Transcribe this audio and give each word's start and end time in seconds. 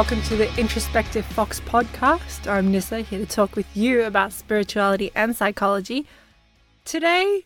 welcome 0.00 0.22
to 0.22 0.34
the 0.34 0.48
Introspective 0.58 1.26
Fox 1.26 1.60
podcast. 1.60 2.50
I'm 2.50 2.72
Nissa, 2.72 3.02
here 3.02 3.18
to 3.18 3.26
talk 3.26 3.54
with 3.54 3.66
you 3.76 4.04
about 4.04 4.32
spirituality 4.32 5.10
and 5.14 5.36
psychology. 5.36 6.06
Today, 6.86 7.44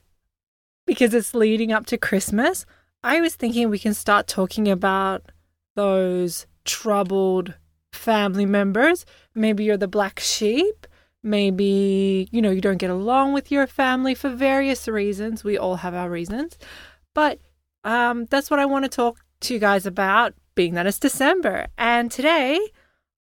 because 0.86 1.14
it's 1.14 1.34
leading 1.34 1.72
up 1.72 1.84
to 1.86 1.98
Christmas, 1.98 2.64
I 3.02 3.20
was 3.20 3.34
thinking 3.34 3.68
we 3.68 3.80
can 3.80 3.92
start 3.92 4.28
talking 4.28 4.68
about 4.68 5.32
those 5.74 6.46
troubled 6.64 7.54
family 7.92 8.46
members. 8.46 9.04
Maybe 9.34 9.64
you're 9.64 9.76
the 9.76 9.88
black 9.88 10.20
sheep. 10.20 10.86
Maybe, 11.24 12.28
you 12.30 12.40
know, 12.40 12.52
you 12.52 12.60
don't 12.60 12.78
get 12.78 12.88
along 12.88 13.32
with 13.32 13.50
your 13.50 13.66
family 13.66 14.14
for 14.14 14.28
various 14.28 14.86
reasons. 14.86 15.42
We 15.42 15.58
all 15.58 15.74
have 15.74 15.94
our 15.94 16.08
reasons. 16.08 16.56
But 17.16 17.40
um, 17.82 18.26
that's 18.26 18.48
what 18.48 18.60
I 18.60 18.66
want 18.66 18.84
to 18.84 18.88
talk 18.88 19.18
to 19.40 19.54
you 19.54 19.58
guys 19.58 19.86
about, 19.86 20.34
being 20.54 20.74
that 20.74 20.86
it's 20.86 20.98
December. 20.98 21.66
And 21.76 22.10
today, 22.10 22.60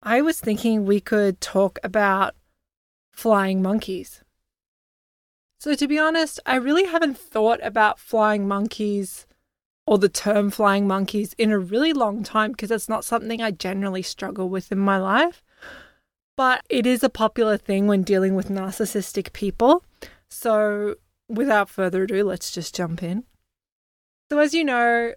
I 0.03 0.21
was 0.23 0.41
thinking 0.41 0.85
we 0.85 1.01
could 1.01 1.41
talk 1.41 1.79
about 1.83 2.35
flying 3.13 3.63
monkeys. 3.63 4.23
So, 5.59 5.75
to 5.75 5.87
be 5.87 5.99
honest, 5.99 6.41
I 6.45 6.57
really 6.57 6.87
haven't 6.87 7.17
thought 7.17 7.61
about 7.63 8.01
flying 8.01 8.49
monkeys 8.49 9.27
or 9.87 9.99
the 9.99 10.09
term 10.09 10.51
flying 10.51 10.87
monkeys 10.87 11.35
in 11.39 11.51
a 11.51 11.59
really 11.59 11.93
long 11.93 12.23
time 12.23 12.53
because 12.53 12.71
it's 12.71 12.89
not 12.89 13.05
something 13.05 13.41
I 13.41 13.51
generally 13.53 14.03
struggle 14.03 14.49
with 14.49 14.73
in 14.73 14.79
my 14.79 14.99
life. 14.99 15.43
But 16.37 16.65
it 16.69 16.87
is 16.87 17.05
a 17.05 17.09
popular 17.09 17.57
thing 17.57 17.87
when 17.87 18.03
dealing 18.03 18.35
with 18.35 18.49
narcissistic 18.49 19.33
people. 19.33 19.85
So, 20.29 20.97
without 21.29 21.69
further 21.69 22.05
ado, 22.05 22.25
let's 22.25 22.51
just 22.51 22.75
jump 22.75 23.03
in. 23.03 23.25
So, 24.31 24.39
as 24.39 24.55
you 24.55 24.65
know, 24.65 25.13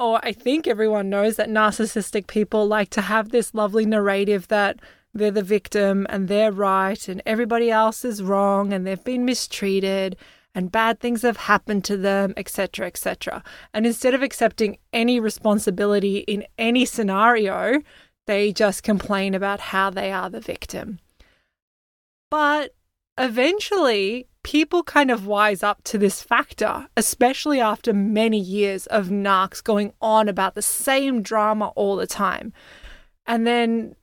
or 0.00 0.18
I 0.24 0.32
think 0.32 0.66
everyone 0.66 1.10
knows 1.10 1.36
that 1.36 1.50
narcissistic 1.50 2.26
people 2.26 2.66
like 2.66 2.88
to 2.90 3.02
have 3.02 3.28
this 3.28 3.54
lovely 3.54 3.84
narrative 3.84 4.48
that 4.48 4.80
they're 5.12 5.30
the 5.30 5.42
victim 5.42 6.06
and 6.08 6.26
they're 6.26 6.50
right 6.50 7.06
and 7.06 7.20
everybody 7.26 7.70
else 7.70 8.02
is 8.02 8.22
wrong 8.22 8.72
and 8.72 8.86
they've 8.86 9.04
been 9.04 9.26
mistreated 9.26 10.16
and 10.54 10.72
bad 10.72 10.98
things 10.98 11.20
have 11.22 11.36
happened 11.36 11.84
to 11.84 11.98
them, 11.98 12.32
etc., 12.36 12.86
etc. 12.86 13.44
And 13.74 13.86
instead 13.86 14.14
of 14.14 14.22
accepting 14.22 14.78
any 14.92 15.20
responsibility 15.20 16.18
in 16.20 16.44
any 16.58 16.86
scenario, 16.86 17.82
they 18.26 18.52
just 18.52 18.82
complain 18.82 19.34
about 19.34 19.60
how 19.60 19.90
they 19.90 20.10
are 20.10 20.30
the 20.30 20.40
victim. 20.40 20.98
But 22.30 22.74
eventually, 23.18 24.26
people 24.42 24.82
kind 24.82 25.10
of 25.10 25.26
wise 25.26 25.62
up 25.62 25.82
to 25.84 25.98
this 25.98 26.22
factor, 26.22 26.88
especially 26.96 27.60
after 27.60 27.92
many 27.92 28.38
years 28.38 28.86
of 28.86 29.08
narcs 29.08 29.62
going 29.62 29.92
on 30.00 30.28
about 30.28 30.54
the 30.54 30.62
same 30.62 31.22
drama 31.22 31.68
all 31.76 31.96
the 31.96 32.06
time. 32.06 32.52
And 33.26 33.46
then 33.46 33.96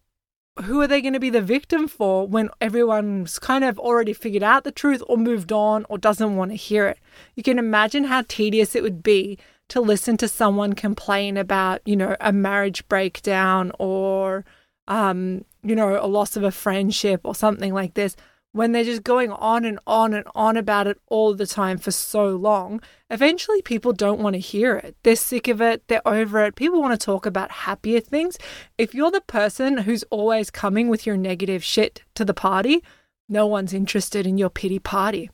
who 0.64 0.82
are 0.82 0.88
they 0.88 1.02
going 1.02 1.14
to 1.14 1.20
be 1.20 1.30
the 1.30 1.42
victim 1.42 1.88
for 1.88 2.28
when 2.28 2.50
everyone's 2.62 3.40
kind 3.40 3.64
of 3.64 3.80
already 3.80 4.14
figured 4.14 4.44
out 4.44 4.64
the 4.64 4.72
truth 4.72 5.04
or 5.08 5.18
moved 5.18 5.52
on 5.52 5.86
or 5.90 5.98
doesn't 5.98 6.36
want 6.36 6.52
to 6.52 6.58
hear 6.58 6.88
it? 6.88 7.00
You 7.36 7.44
can 7.44 7.60
imagine 7.60 8.06
how 8.06 8.24
tedious 8.28 8.76
it 8.76 8.84
would 8.84 9.04
be 9.04 9.38
to 9.70 9.82
listen 9.82 10.18
to 10.18 10.28
someone 10.28 10.74
complain 10.74 11.38
about, 11.38 11.82
you 11.86 11.96
know, 11.96 12.16
a 12.22 12.32
marriage 12.32 12.88
breakdown 12.88 13.72
or, 13.80 14.46
um, 14.88 15.44
you 15.64 15.76
know, 15.76 16.00
a 16.02 16.08
loss 16.08 16.38
of 16.38 16.44
a 16.44 16.52
friendship 16.52 17.22
or 17.24 17.36
something 17.36 17.74
like 17.74 17.94
this 17.96 18.16
when 18.52 18.72
they're 18.72 18.84
just 18.84 19.04
going 19.04 19.32
on 19.32 19.66
and 19.66 19.80
on 19.86 20.14
and 20.14 20.26
on 20.34 20.58
about 20.58 20.88
it 20.88 20.98
all 21.08 21.36
the 21.36 21.46
time 21.46 21.78
for 21.78 21.92
so 21.92 22.30
long, 22.30 22.82
eventually 23.10 23.62
people 23.62 23.94
don't 23.94 24.20
want 24.20 24.34
to 24.34 24.40
hear 24.40 24.78
it. 24.78 24.96
They're 25.04 25.16
sick 25.16 25.48
of 25.48 25.62
it, 25.62 25.88
they're 25.88 26.08
over 26.08 26.44
it. 26.46 26.56
People 26.56 26.82
want 26.82 27.00
to 27.00 27.06
talk 27.06 27.26
about 27.26 27.52
happier 27.52 28.00
things. 28.00 28.38
If 28.78 28.96
you're 28.96 29.12
the 29.12 29.22
person 29.22 29.80
who's 29.80 30.04
always 30.10 30.50
coming 30.50 30.88
with 30.88 31.06
your 31.06 31.18
negative 31.18 31.64
shit 31.64 32.04
to 32.16 32.26
the 32.26 32.34
party, 32.34 32.84
no 33.30 33.46
one's 33.46 33.74
interested 33.74 34.26
in 34.26 34.38
your 34.38 34.50
pity 34.50 34.80
party. 34.80 35.30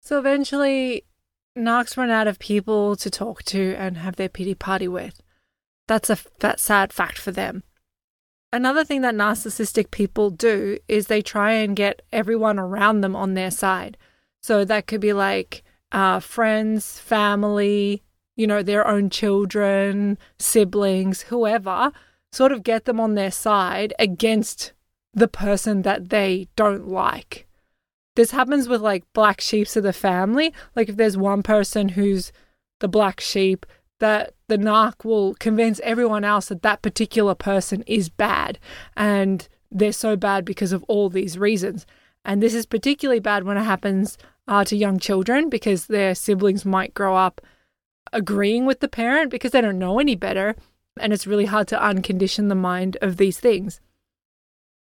So 0.00 0.18
eventually, 0.18 1.04
narcs 1.56 1.96
run 1.96 2.10
out 2.10 2.26
of 2.26 2.38
people 2.38 2.96
to 2.96 3.10
talk 3.10 3.42
to 3.44 3.74
and 3.76 3.98
have 3.98 4.16
their 4.16 4.28
pity 4.28 4.54
party 4.54 4.88
with. 4.88 5.20
That's 5.86 6.10
a 6.10 6.18
that 6.40 6.60
sad 6.60 6.92
fact 6.92 7.18
for 7.18 7.30
them. 7.30 7.62
Another 8.52 8.82
thing 8.82 9.02
that 9.02 9.14
narcissistic 9.14 9.90
people 9.90 10.30
do 10.30 10.78
is 10.88 11.06
they 11.06 11.20
try 11.20 11.52
and 11.52 11.76
get 11.76 12.02
everyone 12.12 12.58
around 12.58 13.02
them 13.02 13.14
on 13.14 13.34
their 13.34 13.50
side. 13.50 13.98
So 14.42 14.64
that 14.64 14.86
could 14.86 15.00
be 15.00 15.12
like 15.12 15.62
uh, 15.92 16.20
friends, 16.20 16.98
family, 16.98 18.02
you 18.36 18.46
know, 18.46 18.62
their 18.62 18.86
own 18.86 19.10
children, 19.10 20.16
siblings, 20.38 21.22
whoever, 21.22 21.92
sort 22.32 22.52
of 22.52 22.62
get 22.62 22.84
them 22.84 23.00
on 23.00 23.14
their 23.14 23.30
side 23.30 23.92
against 23.98 24.72
the 25.12 25.28
person 25.28 25.82
that 25.82 26.08
they 26.08 26.48
don't 26.56 26.88
like. 26.88 27.46
This 28.16 28.30
happens 28.30 28.68
with 28.68 28.80
like 28.80 29.04
black 29.12 29.40
sheeps 29.40 29.76
of 29.76 29.82
the 29.82 29.92
family. 29.92 30.54
Like 30.74 30.88
if 30.88 30.96
there's 30.96 31.16
one 31.16 31.42
person 31.42 31.90
who's 31.90 32.32
the 32.80 32.88
black 32.88 33.20
sheep, 33.20 33.66
that 34.00 34.34
the 34.48 34.58
narc 34.58 35.04
will 35.04 35.34
convince 35.34 35.78
everyone 35.80 36.24
else 36.24 36.46
that 36.46 36.62
that 36.62 36.82
particular 36.82 37.34
person 37.34 37.84
is 37.86 38.08
bad 38.08 38.58
and 38.96 39.48
they're 39.70 39.92
so 39.92 40.16
bad 40.16 40.44
because 40.44 40.72
of 40.72 40.82
all 40.84 41.08
these 41.08 41.38
reasons. 41.38 41.86
And 42.24 42.42
this 42.42 42.54
is 42.54 42.66
particularly 42.66 43.20
bad 43.20 43.44
when 43.44 43.56
it 43.56 43.64
happens 43.64 44.18
uh, 44.46 44.64
to 44.64 44.76
young 44.76 44.98
children 44.98 45.48
because 45.48 45.86
their 45.86 46.14
siblings 46.14 46.64
might 46.64 46.94
grow 46.94 47.14
up 47.14 47.40
agreeing 48.12 48.64
with 48.66 48.80
the 48.80 48.88
parent 48.88 49.30
because 49.30 49.52
they 49.52 49.60
don't 49.60 49.78
know 49.78 49.98
any 49.98 50.16
better. 50.16 50.56
And 50.98 51.12
it's 51.12 51.26
really 51.26 51.44
hard 51.44 51.68
to 51.68 51.76
uncondition 51.76 52.48
the 52.48 52.54
mind 52.54 52.96
of 53.02 53.18
these 53.18 53.38
things. 53.38 53.80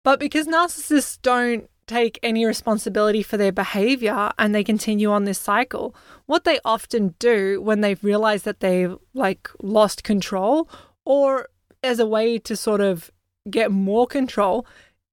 But 0.03 0.19
because 0.19 0.47
narcissists 0.47 1.19
don't 1.21 1.70
take 1.91 2.21
any 2.23 2.47
responsibility 2.47 3.23
for 3.23 3.37
their 3.37 3.51
behavior 3.51 4.31
and 4.39 4.55
they 4.55 4.63
continue 4.63 5.11
on 5.11 5.25
this 5.25 5.39
cycle. 5.39 5.95
What 6.27 6.45
they 6.45 6.61
often 6.65 7.17
do 7.19 7.61
when 7.61 7.81
they've 7.81 8.03
realized 8.05 8.45
that 8.45 8.61
they've 8.61 8.97
like 9.13 9.51
lost 9.61 10.05
control 10.05 10.69
or 11.05 11.49
as 11.83 11.99
a 11.99 12.07
way 12.07 12.39
to 12.39 12.55
sort 12.55 12.81
of 12.81 13.11
get 13.51 13.73
more 13.73 14.07
control 14.07 14.67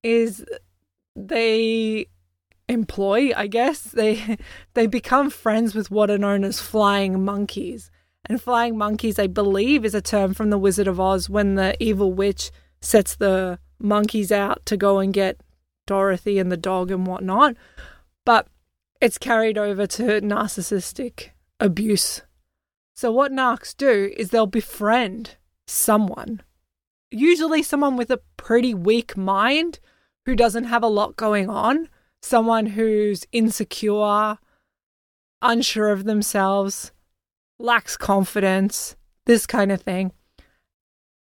is 0.04 0.46
they 1.16 2.08
employ, 2.70 3.32
I 3.36 3.48
guess, 3.48 3.82
they 4.02 4.38
they 4.76 4.86
become 4.86 5.30
friends 5.32 5.74
with 5.74 5.90
what 5.90 6.12
are 6.12 6.20
known 6.20 6.44
as 6.44 6.60
flying 6.60 7.26
monkeys. 7.26 7.90
And 8.30 8.42
flying 8.42 8.78
monkeys, 8.78 9.18
I 9.18 9.28
believe, 9.28 9.86
is 9.86 9.96
a 9.96 10.02
term 10.02 10.34
from 10.34 10.50
the 10.50 10.58
Wizard 10.58 10.88
of 10.88 11.00
Oz 11.00 11.30
when 11.30 11.56
the 11.56 11.82
evil 11.82 12.12
witch 12.12 12.52
sets 12.82 13.16
the 13.16 13.58
monkeys 13.80 14.32
out 14.32 14.66
to 14.66 14.76
go 14.76 15.00
and 15.00 15.14
get 15.14 15.40
Dorothy 15.88 16.38
and 16.38 16.52
the 16.52 16.58
dog 16.58 16.92
and 16.92 17.08
whatnot, 17.08 17.56
but 18.26 18.48
it's 19.02 19.18
carried 19.18 19.58
over 19.58 19.88
to 19.88 20.22
narcissistic 20.22 21.30
abuse. 21.60 22.22
So, 22.96 23.12
what 23.12 23.32
narcs 23.32 23.76
do 23.76 24.14
is 24.16 24.30
they'll 24.30 24.46
befriend 24.46 25.38
someone, 25.68 26.42
usually 27.12 27.64
someone 27.64 27.98
with 27.98 28.12
a 28.12 28.22
pretty 28.38 28.74
weak 28.74 29.18
mind 29.18 29.80
who 30.26 30.36
doesn't 30.36 30.66
have 30.66 30.84
a 30.84 30.88
lot 30.88 31.16
going 31.16 31.50
on, 31.50 31.90
someone 32.22 32.68
who's 32.68 33.26
insecure, 33.32 34.38
unsure 35.42 35.90
of 35.90 36.06
themselves, 36.06 36.92
lacks 37.60 37.98
confidence, 37.98 38.96
this 39.26 39.46
kind 39.46 39.72
of 39.72 39.82
thing. 39.82 40.12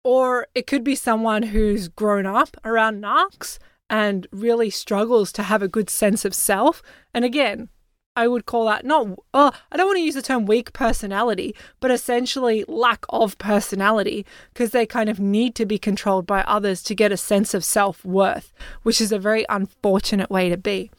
Or 0.04 0.46
it 0.54 0.66
could 0.66 0.84
be 0.84 0.94
someone 0.94 1.44
who's 1.44 1.88
grown 1.88 2.26
up 2.26 2.56
around 2.64 3.02
narcs 3.02 3.58
and 3.90 4.26
really 4.32 4.70
struggles 4.70 5.32
to 5.32 5.42
have 5.44 5.62
a 5.62 5.68
good 5.68 5.90
sense 5.90 6.24
of 6.24 6.34
self. 6.34 6.82
And 7.12 7.24
again, 7.24 7.68
I 8.14 8.28
would 8.28 8.44
call 8.44 8.66
that 8.66 8.84
not, 8.84 9.08
oh, 9.32 9.52
I 9.70 9.76
don't 9.76 9.86
want 9.86 9.96
to 9.96 10.02
use 10.04 10.14
the 10.14 10.22
term 10.22 10.44
weak 10.44 10.72
personality, 10.72 11.54
but 11.80 11.90
essentially 11.90 12.64
lack 12.68 13.04
of 13.08 13.38
personality 13.38 14.26
because 14.52 14.70
they 14.70 14.84
kind 14.84 15.08
of 15.08 15.18
need 15.18 15.54
to 15.54 15.66
be 15.66 15.78
controlled 15.78 16.26
by 16.26 16.42
others 16.42 16.82
to 16.84 16.94
get 16.94 17.12
a 17.12 17.16
sense 17.16 17.54
of 17.54 17.64
self 17.64 18.04
worth, 18.04 18.52
which 18.82 19.00
is 19.00 19.12
a 19.12 19.18
very 19.18 19.46
unfortunate 19.48 20.30
way 20.30 20.50
to 20.50 20.58
be. 20.58 20.90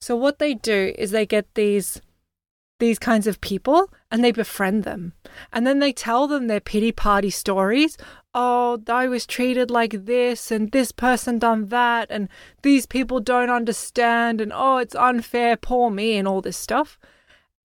So, 0.00 0.16
what 0.16 0.38
they 0.38 0.54
do 0.54 0.92
is 0.98 1.10
they 1.10 1.26
get 1.26 1.54
these 1.54 2.00
these 2.78 2.98
kinds 2.98 3.26
of 3.26 3.40
people 3.40 3.90
and 4.10 4.22
they 4.22 4.32
befriend 4.32 4.84
them. 4.84 5.14
And 5.52 5.66
then 5.66 5.78
they 5.78 5.92
tell 5.92 6.26
them 6.26 6.46
their 6.46 6.60
pity 6.60 6.92
party 6.92 7.30
stories. 7.30 7.96
Oh, 8.38 8.78
I 8.86 9.08
was 9.08 9.26
treated 9.26 9.70
like 9.70 10.04
this, 10.04 10.50
and 10.50 10.70
this 10.70 10.92
person 10.92 11.38
done 11.38 11.68
that, 11.68 12.08
and 12.10 12.28
these 12.60 12.84
people 12.84 13.18
don't 13.18 13.48
understand, 13.48 14.42
and 14.42 14.52
oh, 14.54 14.76
it's 14.76 14.94
unfair, 14.94 15.56
poor 15.56 15.90
me, 15.90 16.18
and 16.18 16.28
all 16.28 16.42
this 16.42 16.58
stuff. 16.58 16.98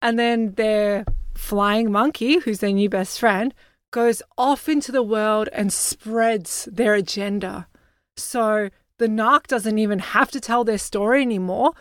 And 0.01 0.17
then 0.17 0.53
their 0.53 1.03
flying 1.35 1.91
monkey, 1.91 2.39
who's 2.39 2.59
their 2.59 2.71
new 2.71 2.87
best 2.87 3.19
friend, 3.19 3.53
goes 3.91 4.21
off 4.37 4.69
into 4.69 4.93
the 4.93 5.03
world 5.03 5.49
and 5.51 5.73
spreads 5.73 6.69
their 6.71 6.93
agenda. 6.93 7.67
So 8.15 8.69
the 8.97 9.07
narc 9.07 9.47
doesn't 9.47 9.77
even 9.77 9.99
have 9.99 10.31
to 10.31 10.39
tell 10.39 10.63
their 10.63 10.77
story 10.77 11.21
anymore. 11.21 11.73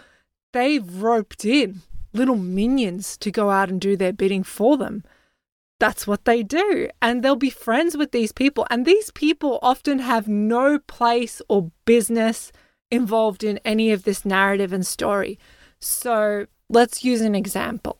They've 0.52 1.00
roped 1.00 1.44
in 1.44 1.82
little 2.12 2.34
minions 2.34 3.16
to 3.18 3.30
go 3.30 3.50
out 3.50 3.68
and 3.68 3.80
do 3.80 3.96
their 3.96 4.12
bidding 4.12 4.42
for 4.42 4.76
them. 4.76 5.04
That's 5.80 6.06
what 6.06 6.24
they 6.24 6.44
do. 6.44 6.88
And 7.02 7.22
they'll 7.22 7.34
be 7.34 7.50
friends 7.50 7.96
with 7.96 8.12
these 8.12 8.30
people. 8.30 8.66
And 8.70 8.86
these 8.86 9.10
people 9.10 9.58
often 9.62 9.98
have 9.98 10.28
no 10.28 10.78
place 10.78 11.42
or 11.48 11.72
business 11.84 12.52
involved 12.90 13.42
in 13.42 13.58
any 13.64 13.90
of 13.90 14.04
this 14.04 14.24
narrative 14.24 14.72
and 14.72 14.86
story. 14.86 15.38
So 15.80 16.46
let's 16.68 17.02
use 17.02 17.22
an 17.22 17.34
example. 17.34 17.98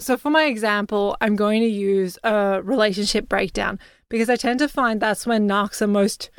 So, 0.00 0.16
for 0.16 0.30
my 0.30 0.44
example, 0.44 1.16
I'm 1.20 1.36
going 1.36 1.62
to 1.62 1.68
use 1.68 2.18
a 2.24 2.60
relationship 2.62 3.28
breakdown 3.28 3.78
because 4.08 4.28
I 4.28 4.36
tend 4.36 4.58
to 4.58 4.68
find 4.68 5.00
that's 5.00 5.26
when 5.26 5.48
narcs 5.48 5.80
are 5.80 5.86
most 5.86 6.30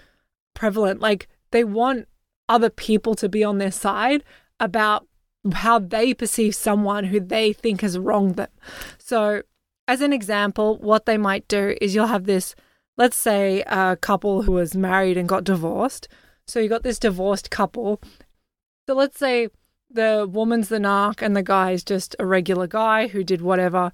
prevalent. 0.54 1.00
Like, 1.00 1.28
they 1.52 1.64
want 1.64 2.08
other 2.50 2.70
people 2.70 3.16
to 3.16 3.30
be 3.30 3.44
on 3.44 3.60
their 3.60 3.72
side 3.72 4.24
about 4.60 5.08
how 5.54 5.80
they 5.80 6.14
perceive 6.14 6.56
someone 6.56 7.06
who 7.06 7.20
they 7.20 7.54
think 7.54 7.82
has 7.82 7.98
wronged 7.98 8.36
them. 8.36 8.50
So, 8.98 9.44
as 9.88 10.02
an 10.02 10.14
example, 10.14 10.78
what 10.78 11.06
they 11.06 11.18
might 11.18 11.48
do 11.48 11.76
is 11.82 11.94
you'll 11.94 12.08
have 12.08 12.26
this, 12.26 12.56
let's 12.98 13.18
say, 13.18 13.64
a 13.68 13.98
couple 14.00 14.44
who 14.44 14.54
was 14.54 14.76
married 14.76 15.18
and 15.18 15.30
got 15.30 15.44
divorced. 15.44 16.08
So, 16.48 16.60
you 16.60 16.70
got 16.70 16.84
this 16.84 17.00
divorced 17.00 17.50
couple. 17.50 18.02
So, 18.88 18.96
let's 18.96 19.18
say 19.18 19.50
the 19.90 20.28
woman's 20.30 20.70
the 20.70 20.80
narc 20.80 21.22
and 21.22 21.36
the 21.36 21.44
guy's 21.44 21.84
just 21.84 22.16
a 22.20 22.26
regular 22.26 22.68
guy 22.68 23.08
who 23.08 23.24
did 23.24 23.42
whatever. 23.42 23.92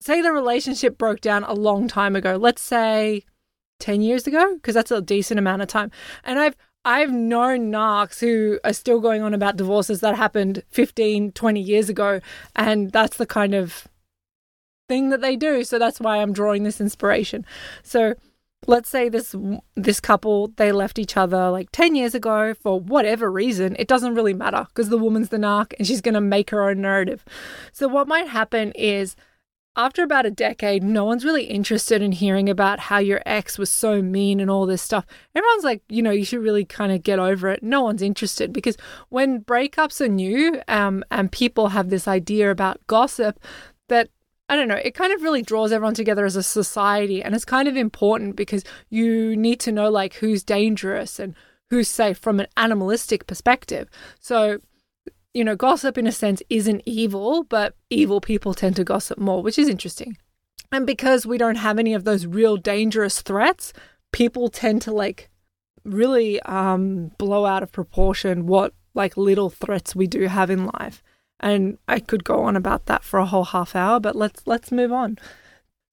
Say 0.00 0.20
the 0.20 0.32
relationship 0.32 0.96
broke 0.98 1.20
down 1.20 1.44
a 1.44 1.54
long 1.54 1.88
time 1.88 2.16
ago. 2.16 2.36
Let's 2.36 2.62
say 2.62 3.24
10 3.80 4.02
years 4.02 4.26
ago 4.26 4.54
because 4.54 4.74
that's 4.74 4.90
a 4.90 5.00
decent 5.00 5.38
amount 5.38 5.62
of 5.62 5.68
time. 5.68 5.90
And 6.24 6.38
I've 6.38 6.56
I've 6.84 7.12
known 7.12 7.70
narcs 7.70 8.20
who 8.20 8.58
are 8.64 8.72
still 8.72 9.00
going 9.00 9.20
on 9.22 9.34
about 9.34 9.56
divorces 9.56 10.00
that 10.00 10.16
happened 10.16 10.62
15, 10.70 11.32
20 11.32 11.60
years 11.60 11.90
ago 11.90 12.20
and 12.56 12.90
that's 12.90 13.18
the 13.18 13.26
kind 13.26 13.54
of 13.54 13.86
thing 14.90 15.10
that 15.10 15.20
they 15.20 15.36
do. 15.36 15.62
So 15.62 15.78
that's 15.78 16.00
why 16.00 16.16
I'm 16.16 16.32
drawing 16.32 16.64
this 16.64 16.80
inspiration. 16.80 17.46
So 17.84 18.14
let's 18.66 18.90
say 18.90 19.08
this 19.08 19.34
this 19.76 20.00
couple 20.00 20.48
they 20.56 20.70
left 20.70 20.98
each 20.98 21.16
other 21.16 21.48
like 21.48 21.70
10 21.72 21.94
years 21.94 22.14
ago 22.14 22.52
for 22.52 22.78
whatever 22.78 23.32
reason 23.32 23.74
it 23.78 23.88
doesn't 23.88 24.14
really 24.14 24.34
matter 24.34 24.66
because 24.68 24.90
the 24.90 24.98
woman's 24.98 25.30
the 25.30 25.38
narc 25.38 25.72
and 25.78 25.86
she's 25.86 26.02
going 26.02 26.14
to 26.14 26.20
make 26.20 26.50
her 26.50 26.68
own 26.68 26.82
narrative 26.82 27.24
so 27.72 27.88
what 27.88 28.06
might 28.06 28.28
happen 28.28 28.70
is 28.72 29.16
after 29.76 30.02
about 30.02 30.26
a 30.26 30.30
decade 30.30 30.82
no 30.82 31.06
one's 31.06 31.24
really 31.24 31.44
interested 31.44 32.02
in 32.02 32.12
hearing 32.12 32.50
about 32.50 32.78
how 32.78 32.98
your 32.98 33.22
ex 33.24 33.56
was 33.56 33.70
so 33.70 34.02
mean 34.02 34.40
and 34.40 34.50
all 34.50 34.66
this 34.66 34.82
stuff 34.82 35.06
everyone's 35.34 35.64
like 35.64 35.82
you 35.88 36.02
know 36.02 36.10
you 36.10 36.24
should 36.24 36.42
really 36.42 36.66
kind 36.66 36.92
of 36.92 37.02
get 37.02 37.18
over 37.18 37.48
it 37.48 37.62
no 37.62 37.80
one's 37.80 38.02
interested 38.02 38.52
because 38.52 38.76
when 39.08 39.42
breakups 39.42 40.02
are 40.02 40.08
new 40.08 40.60
um, 40.68 41.02
and 41.10 41.32
people 41.32 41.68
have 41.68 41.88
this 41.88 42.06
idea 42.06 42.50
about 42.50 42.86
gossip 42.86 43.40
that 43.88 44.10
I 44.50 44.56
don't 44.56 44.66
know, 44.66 44.74
it 44.74 44.94
kind 44.94 45.12
of 45.12 45.22
really 45.22 45.42
draws 45.42 45.70
everyone 45.70 45.94
together 45.94 46.26
as 46.26 46.34
a 46.34 46.42
society. 46.42 47.22
And 47.22 47.36
it's 47.36 47.44
kind 47.44 47.68
of 47.68 47.76
important 47.76 48.34
because 48.34 48.64
you 48.90 49.36
need 49.36 49.60
to 49.60 49.70
know 49.70 49.88
like 49.88 50.14
who's 50.14 50.42
dangerous 50.42 51.20
and 51.20 51.36
who's 51.70 51.86
safe 51.88 52.18
from 52.18 52.40
an 52.40 52.48
animalistic 52.56 53.28
perspective. 53.28 53.88
So, 54.18 54.58
you 55.32 55.44
know, 55.44 55.54
gossip 55.54 55.96
in 55.96 56.08
a 56.08 56.12
sense 56.12 56.42
isn't 56.50 56.82
evil, 56.84 57.44
but 57.44 57.76
evil 57.90 58.20
people 58.20 58.52
tend 58.52 58.74
to 58.74 58.84
gossip 58.84 59.18
more, 59.18 59.40
which 59.40 59.56
is 59.56 59.68
interesting. 59.68 60.18
And 60.72 60.84
because 60.84 61.24
we 61.24 61.38
don't 61.38 61.54
have 61.54 61.78
any 61.78 61.94
of 61.94 62.02
those 62.02 62.26
real 62.26 62.56
dangerous 62.56 63.22
threats, 63.22 63.72
people 64.10 64.48
tend 64.48 64.82
to 64.82 64.92
like 64.92 65.30
really 65.84 66.40
um, 66.42 67.12
blow 67.18 67.46
out 67.46 67.62
of 67.62 67.70
proportion 67.70 68.46
what 68.46 68.74
like 68.94 69.16
little 69.16 69.48
threats 69.48 69.94
we 69.94 70.08
do 70.08 70.26
have 70.26 70.50
in 70.50 70.66
life. 70.66 71.04
And 71.40 71.78
I 71.88 72.00
could 72.00 72.24
go 72.24 72.44
on 72.44 72.54
about 72.54 72.86
that 72.86 73.02
for 73.02 73.18
a 73.18 73.26
whole 73.26 73.44
half 73.44 73.74
hour, 73.74 73.98
but 73.98 74.14
let's 74.14 74.42
let's 74.46 74.70
move 74.70 74.92
on. 74.92 75.18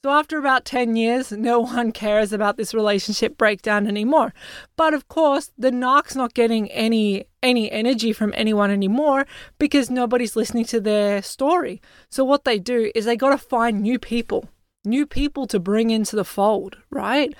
So 0.05 0.11
after 0.11 0.37
about 0.37 0.63
10 0.63 0.95
years, 0.95 1.31
no 1.31 1.61
one 1.61 1.91
cares 1.91 2.31
about 2.31 2.55
this 2.55 2.73
relationship 2.73 3.37
breakdown 3.37 3.87
anymore. 3.87 4.33
But 4.75 4.93
of 4.93 5.07
course, 5.07 5.51
the 5.57 5.71
narc's 5.71 6.15
not 6.15 6.33
getting 6.33 6.69
any 6.71 7.25
any 7.41 7.71
energy 7.71 8.13
from 8.13 8.33
anyone 8.35 8.69
anymore 8.69 9.25
because 9.57 9.89
nobody's 9.89 10.35
listening 10.35 10.65
to 10.65 10.79
their 10.79 11.21
story. 11.21 11.81
So 12.09 12.23
what 12.23 12.45
they 12.45 12.59
do 12.59 12.91
is 12.93 13.05
they 13.05 13.17
got 13.17 13.31
to 13.31 13.37
find 13.37 13.81
new 13.81 13.97
people 13.97 14.49
new 14.87 15.05
people 15.05 15.45
to 15.47 15.59
bring 15.59 15.89
into 15.89 16.15
the 16.15 16.23
fold, 16.23 16.77
right? 16.89 17.33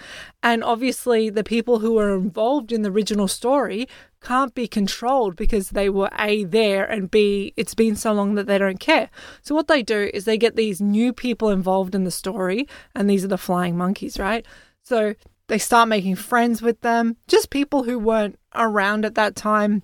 And 0.44 0.64
obviously, 0.64 1.30
the 1.30 1.44
people 1.44 1.80
who 1.80 1.94
were 1.94 2.16
involved 2.16 2.72
in 2.72 2.82
the 2.82 2.92
original 2.92 3.28
story 3.28 3.88
can't 4.22 4.54
be 4.54 4.68
controlled 4.68 5.36
because 5.36 5.70
they 5.70 5.90
were 5.90 6.10
A, 6.18 6.44
there, 6.44 6.86
and 6.86 7.10
B, 7.10 7.54
it's 7.56 7.76
been 7.76 7.96
so 7.96 8.14
long 8.14 8.36
that 8.36 8.48
they 8.48 8.58
don't 8.58 8.80
care. 8.80 9.10
So, 9.42 9.56
what 9.56 9.68
they 9.68 9.84
do 9.84 10.10
is 10.14 10.26
they 10.26 10.38
get 10.38 10.56
these 10.56 10.82
new 10.82 11.14
people 11.14 11.50
involved 11.50 11.96
in 11.96 12.04
the 12.04 12.12
story, 12.12 12.68
and 12.96 13.10
these 13.10 13.24
are 13.24 13.30
the 13.30 13.38
flying 13.38 13.78
monkeys, 13.78 14.20
right? 14.20 14.46
So, 14.84 15.16
they 15.48 15.58
start 15.58 15.88
making 15.88 16.16
friends 16.16 16.62
with 16.62 16.82
them, 16.82 17.18
just 17.28 17.50
people 17.50 17.84
who 17.84 17.98
weren't 17.98 18.38
around 18.54 19.06
at 19.06 19.16
that 19.16 19.36
time 19.36 19.84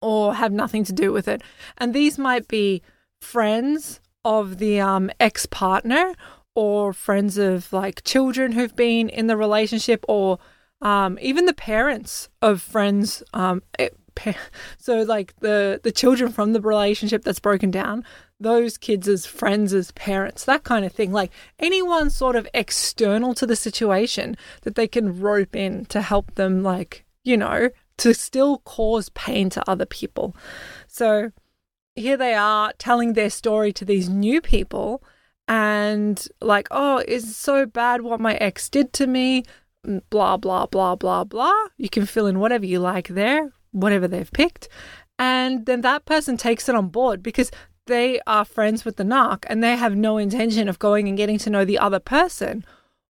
or 0.00 0.34
have 0.34 0.52
nothing 0.52 0.84
to 0.84 0.92
do 0.92 1.12
with 1.12 1.26
it. 1.26 1.42
And 1.76 1.92
these 1.92 2.18
might 2.18 2.46
be 2.48 2.82
friends 3.20 4.00
of 4.24 4.58
the 4.58 4.80
um, 4.80 5.10
ex 5.18 5.46
partner 5.46 6.14
or 6.54 6.92
friends 6.92 7.38
of 7.38 7.72
like 7.72 8.04
children 8.04 8.52
who've 8.52 8.76
been 8.76 9.08
in 9.08 9.26
the 9.26 9.36
relationship 9.36 10.04
or 10.08 10.38
um, 10.80 11.18
even 11.20 11.46
the 11.46 11.54
parents 11.54 12.28
of 12.42 12.62
friends 12.62 13.22
um, 13.34 13.62
it, 13.78 13.96
so 14.78 15.02
like 15.02 15.34
the 15.40 15.80
the 15.84 15.92
children 15.92 16.32
from 16.32 16.52
the 16.52 16.60
relationship 16.60 17.22
that's 17.22 17.38
broken 17.38 17.70
down 17.70 18.04
those 18.40 18.76
kids 18.76 19.06
as 19.06 19.26
friends 19.26 19.72
as 19.72 19.92
parents 19.92 20.44
that 20.44 20.64
kind 20.64 20.84
of 20.84 20.90
thing 20.90 21.12
like 21.12 21.30
anyone 21.60 22.10
sort 22.10 22.34
of 22.34 22.48
external 22.52 23.32
to 23.32 23.46
the 23.46 23.54
situation 23.54 24.36
that 24.62 24.74
they 24.74 24.88
can 24.88 25.20
rope 25.20 25.54
in 25.54 25.84
to 25.84 26.02
help 26.02 26.34
them 26.34 26.64
like 26.64 27.04
you 27.22 27.36
know 27.36 27.70
to 27.98 28.14
still 28.14 28.58
cause 28.58 29.10
pain 29.10 29.50
to 29.50 29.70
other 29.70 29.84
people. 29.84 30.34
So 30.86 31.32
here 31.94 32.16
they 32.16 32.34
are 32.34 32.72
telling 32.78 33.12
their 33.12 33.30
story 33.30 33.72
to 33.74 33.84
these 33.84 34.08
new 34.08 34.40
people 34.40 35.02
and 35.46 36.26
like, 36.40 36.68
oh, 36.70 37.02
it's 37.06 37.36
so 37.36 37.66
bad 37.66 38.02
what 38.02 38.20
my 38.20 38.34
ex 38.36 38.70
did 38.70 38.92
to 38.94 39.06
me, 39.06 39.44
blah, 40.10 40.36
blah, 40.36 40.66
blah, 40.66 40.96
blah, 40.96 41.24
blah. 41.24 41.66
You 41.76 41.88
can 41.88 42.06
fill 42.06 42.26
in 42.26 42.38
whatever 42.38 42.66
you 42.66 42.80
like 42.80 43.08
there, 43.08 43.52
whatever 43.72 44.08
they've 44.08 44.32
picked. 44.32 44.68
And 45.18 45.66
then 45.66 45.80
that 45.82 46.04
person 46.04 46.36
takes 46.36 46.68
it 46.68 46.74
on 46.74 46.88
board 46.88 47.22
because 47.22 47.50
they 47.86 48.20
are 48.26 48.44
friends 48.44 48.84
with 48.84 48.96
the 48.96 49.04
narc 49.04 49.44
and 49.46 49.62
they 49.62 49.76
have 49.76 49.96
no 49.96 50.18
intention 50.18 50.68
of 50.68 50.78
going 50.78 51.08
and 51.08 51.16
getting 51.16 51.38
to 51.38 51.50
know 51.50 51.64
the 51.64 51.78
other 51.78 51.98
person 51.98 52.64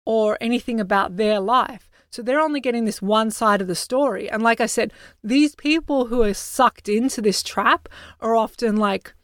or 0.05 0.38
anything 0.41 0.79
about 0.79 1.17
their 1.17 1.41
life. 1.41 1.91
So 2.11 2.23
they're 2.23 2.41
only 2.41 2.61
getting 2.61 2.85
this 2.85 3.02
one 3.02 3.31
side 3.31 3.61
of 3.61 3.67
the 3.67 3.75
story. 3.75 4.31
And 4.31 4.43
like 4.43 4.61
I 4.61 4.67
said, 4.67 4.93
these 5.25 5.55
people 5.55 6.07
who 6.07 6.23
are 6.23 6.35
sucked 6.35 6.88
into 6.88 7.21
this 7.21 7.43
trap 7.43 7.88
are 8.21 8.37
often 8.37 8.76
like 8.76 9.14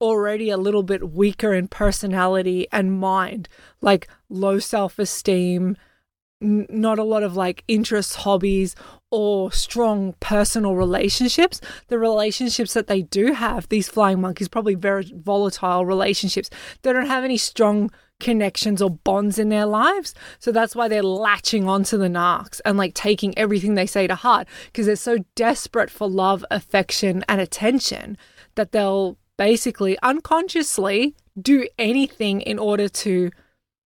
already 0.00 0.48
a 0.48 0.56
little 0.56 0.84
bit 0.84 1.10
weaker 1.10 1.52
in 1.52 1.68
personality 1.68 2.68
and 2.70 2.98
mind, 2.98 3.48
like 3.80 4.08
low 4.28 4.60
self 4.60 4.98
esteem, 4.98 5.76
not 6.40 6.98
a 6.98 7.04
lot 7.04 7.22
of 7.22 7.36
like 7.36 7.64
interests, 7.68 8.16
hobbies, 8.16 8.76
or 9.10 9.50
strong 9.50 10.14
personal 10.20 10.74
relationships. 10.76 11.60
The 11.88 11.98
relationships 11.98 12.74
that 12.74 12.86
they 12.86 13.02
do 13.02 13.32
have, 13.32 13.68
these 13.68 13.88
flying 13.88 14.20
monkeys, 14.20 14.48
probably 14.48 14.74
very 14.74 15.12
volatile 15.14 15.84
relationships. 15.84 16.50
They 16.82 16.92
don't 16.92 17.06
have 17.06 17.24
any 17.24 17.38
strong 17.38 17.90
connections 18.20 18.82
or 18.82 18.90
bonds 18.90 19.38
in 19.38 19.48
their 19.48 19.66
lives. 19.66 20.14
So 20.38 20.52
that's 20.52 20.74
why 20.74 20.88
they're 20.88 21.02
latching 21.02 21.68
onto 21.68 21.96
the 21.96 22.08
narcs 22.08 22.60
and 22.64 22.76
like 22.76 22.94
taking 22.94 23.36
everything 23.38 23.74
they 23.74 23.86
say 23.86 24.06
to 24.06 24.14
heart 24.14 24.48
because 24.66 24.86
they're 24.86 24.96
so 24.96 25.18
desperate 25.34 25.90
for 25.90 26.08
love, 26.08 26.44
affection, 26.50 27.24
and 27.28 27.40
attention 27.40 28.18
that 28.56 28.72
they'll 28.72 29.16
basically 29.36 29.96
unconsciously 30.02 31.14
do 31.40 31.68
anything 31.78 32.40
in 32.40 32.58
order 32.58 32.88
to 32.88 33.30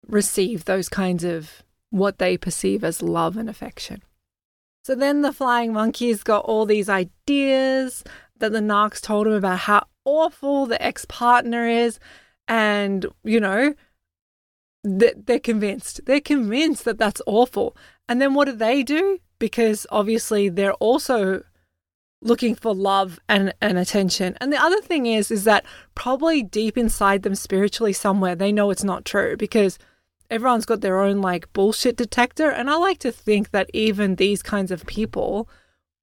receive 0.08 0.66
those 0.66 0.90
kinds 0.90 1.24
of 1.24 1.64
what 1.90 2.20
they 2.20 2.38
perceive 2.38 2.84
as 2.84 3.02
love 3.02 3.38
and 3.38 3.50
affection. 3.50 4.04
So 4.84 4.96
then 4.96 5.22
the 5.22 5.34
flying 5.34 5.74
monkeys 5.74 6.24
got 6.24 6.46
all 6.46 6.66
these 6.66 6.90
ideas 6.90 8.04
that 8.38 8.52
the 8.52 8.60
narcs 8.60 9.02
told 9.02 9.28
him 9.28 9.34
about 9.34 9.60
how 9.60 9.86
awful 10.06 10.66
the 10.66 10.82
ex 10.82 11.06
partner 11.06 11.68
is. 11.68 12.00
And, 12.48 13.06
you 13.24 13.40
know, 13.40 13.76
they're 14.84 15.40
convinced. 15.40 16.06
They're 16.06 16.22
convinced 16.22 16.86
that 16.86 16.98
that's 16.98 17.22
awful. 17.28 17.76
And 18.08 18.22
then 18.22 18.34
what 18.34 18.46
do 18.46 18.54
they 18.54 18.82
do? 18.82 19.20
Because 19.38 19.86
obviously 19.92 20.50
they're 20.50 20.74
also 20.74 21.44
looking 22.22 22.56
for 22.56 22.74
love 22.74 23.20
and, 23.30 23.54
and 23.62 23.78
attention. 23.78 24.38
And 24.42 24.52
the 24.52 24.62
other 24.62 24.82
thing 24.82 25.06
is 25.06 25.32
is 25.32 25.44
that 25.46 25.66
probably 25.96 26.44
deep 26.44 26.78
inside 26.78 27.24
them 27.24 27.36
spiritually 27.36 27.94
somewhere 27.94 28.36
they 28.36 28.52
know 28.52 28.72
it's 28.72 28.84
not 28.84 29.06
true 29.06 29.38
because 29.38 29.78
everyone's 30.30 30.66
got 30.66 30.82
their 30.82 31.00
own 31.00 31.22
like 31.22 31.52
bullshit 31.54 31.98
detector 31.98 32.50
and 32.50 32.70
I 32.70 32.76
like 32.76 33.00
to 33.00 33.12
think 33.12 33.52
that 33.52 33.70
even 33.74 34.16
these 34.16 34.42
kinds 34.42 34.72
of 34.72 34.86
people 34.86 35.50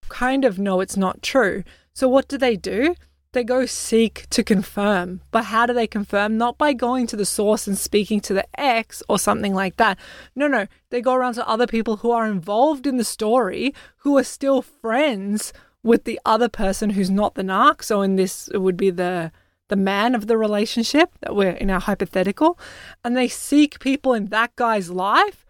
kind 0.09 0.45
of 0.45 0.59
know 0.59 0.81
it's 0.81 0.97
not 0.97 1.23
true. 1.23 1.65
So 1.93 2.09
what 2.09 2.29
do 2.29 2.37
they 2.39 2.57
do? 2.57 2.95
they 3.37 3.45
go 3.45 3.67
seek 3.67 4.27
to 4.31 4.43
confirm. 4.43 5.21
But 5.31 5.45
how 5.45 5.67
do 5.67 5.75
they 5.75 5.87
confirm? 5.87 6.39
Not 6.39 6.57
by 6.57 6.73
going 6.73 7.07
to 7.09 7.17
the 7.17 7.27
source 7.27 7.67
and 7.67 7.77
speaking 7.77 8.19
to 8.23 8.33
the 8.33 8.47
ex 8.59 9.03
or 9.11 9.19
something 9.19 9.53
like 9.53 9.77
that. 9.77 9.99
No, 10.35 10.49
no. 10.49 10.67
They 10.89 11.03
go 11.03 11.13
around 11.13 11.35
to 11.35 11.47
other 11.47 11.67
people 11.67 11.99
who 11.99 12.11
are 12.11 12.27
involved 12.27 12.87
in 12.87 12.97
the 12.97 13.05
story, 13.05 13.75
who 13.99 14.17
are 14.17 14.25
still 14.25 14.63
friends 14.63 15.53
with 15.83 16.05
the 16.05 16.19
other 16.25 16.49
person 16.49 16.91
who's 16.91 17.11
not 17.11 17.35
the 17.35 17.43
narc. 17.43 17.83
So 17.83 18.01
in 18.01 18.17
this, 18.17 18.49
it 18.49 18.59
would 18.59 18.77
be 18.77 18.89
the 18.89 19.31
the 19.69 19.77
man 19.77 20.15
of 20.15 20.27
the 20.27 20.37
relationship 20.37 21.11
that 21.21 21.35
we're 21.35 21.51
in 21.51 21.71
our 21.71 21.81
hypothetical, 21.81 22.59
and 23.05 23.17
they 23.17 23.29
seek 23.29 23.81
people 23.81 24.15
in 24.15 24.27
that 24.27 24.55
guy's 24.57 24.91
life 24.91 25.45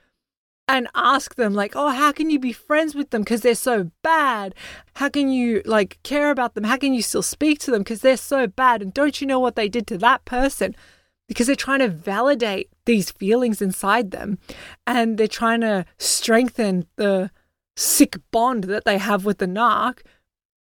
and 0.68 0.88
ask 0.94 1.36
them 1.36 1.54
like 1.54 1.76
oh 1.76 1.90
how 1.90 2.10
can 2.12 2.30
you 2.30 2.38
be 2.38 2.52
friends 2.52 2.94
with 2.94 3.10
them? 3.10 3.22
Because 3.22 3.42
they're 3.42 3.54
so 3.54 3.90
bad. 4.02 4.54
How 4.94 5.08
can 5.08 5.28
you 5.28 5.62
like 5.64 5.98
care 6.02 6.30
about 6.30 6.54
them? 6.54 6.64
How 6.64 6.76
can 6.76 6.94
you 6.94 7.02
still 7.02 7.22
speak 7.22 7.58
to 7.60 7.70
them? 7.70 7.82
Because 7.82 8.00
they're 8.00 8.16
so 8.16 8.46
bad. 8.46 8.82
And 8.82 8.92
don't 8.92 9.20
you 9.20 9.26
know 9.26 9.40
what 9.40 9.56
they 9.56 9.68
did 9.68 9.86
to 9.88 9.98
that 9.98 10.24
person? 10.24 10.74
Because 11.28 11.46
they're 11.46 11.56
trying 11.56 11.80
to 11.80 11.88
validate 11.88 12.70
these 12.84 13.10
feelings 13.10 13.60
inside 13.60 14.10
them 14.10 14.38
and 14.86 15.18
they're 15.18 15.28
trying 15.28 15.60
to 15.60 15.84
strengthen 15.98 16.86
the 16.96 17.30
sick 17.76 18.16
bond 18.30 18.64
that 18.64 18.84
they 18.84 18.98
have 18.98 19.24
with 19.24 19.38
the 19.38 19.46
narc 19.46 20.00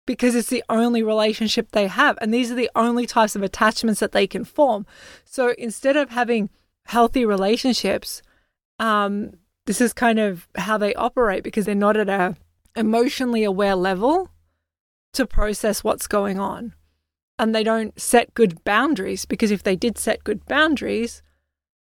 because 0.05 0.35
it's 0.35 0.49
the 0.49 0.63
only 0.69 1.01
relationship 1.01 1.71
they 1.71 1.87
have 1.87 2.17
and 2.21 2.33
these 2.33 2.51
are 2.51 2.55
the 2.55 2.71
only 2.75 3.05
types 3.05 3.35
of 3.35 3.43
attachments 3.43 3.99
that 3.99 4.11
they 4.11 4.27
can 4.27 4.43
form 4.43 4.85
so 5.23 5.53
instead 5.57 5.95
of 5.95 6.09
having 6.09 6.49
healthy 6.85 7.25
relationships 7.25 8.21
um 8.79 9.31
this 9.65 9.79
is 9.79 9.93
kind 9.93 10.19
of 10.19 10.47
how 10.55 10.77
they 10.77 10.93
operate 10.95 11.43
because 11.43 11.65
they're 11.65 11.75
not 11.75 11.95
at 11.95 12.09
a 12.09 12.35
emotionally 12.75 13.43
aware 13.43 13.75
level 13.75 14.29
to 15.13 15.25
process 15.25 15.83
what's 15.83 16.07
going 16.07 16.39
on. 16.39 16.73
And 17.39 17.53
they 17.53 17.63
don't 17.63 17.99
set 17.99 18.33
good 18.33 18.63
boundaries 18.63 19.25
because 19.25 19.51
if 19.51 19.63
they 19.63 19.75
did 19.75 19.97
set 19.97 20.23
good 20.23 20.45
boundaries, 20.45 21.21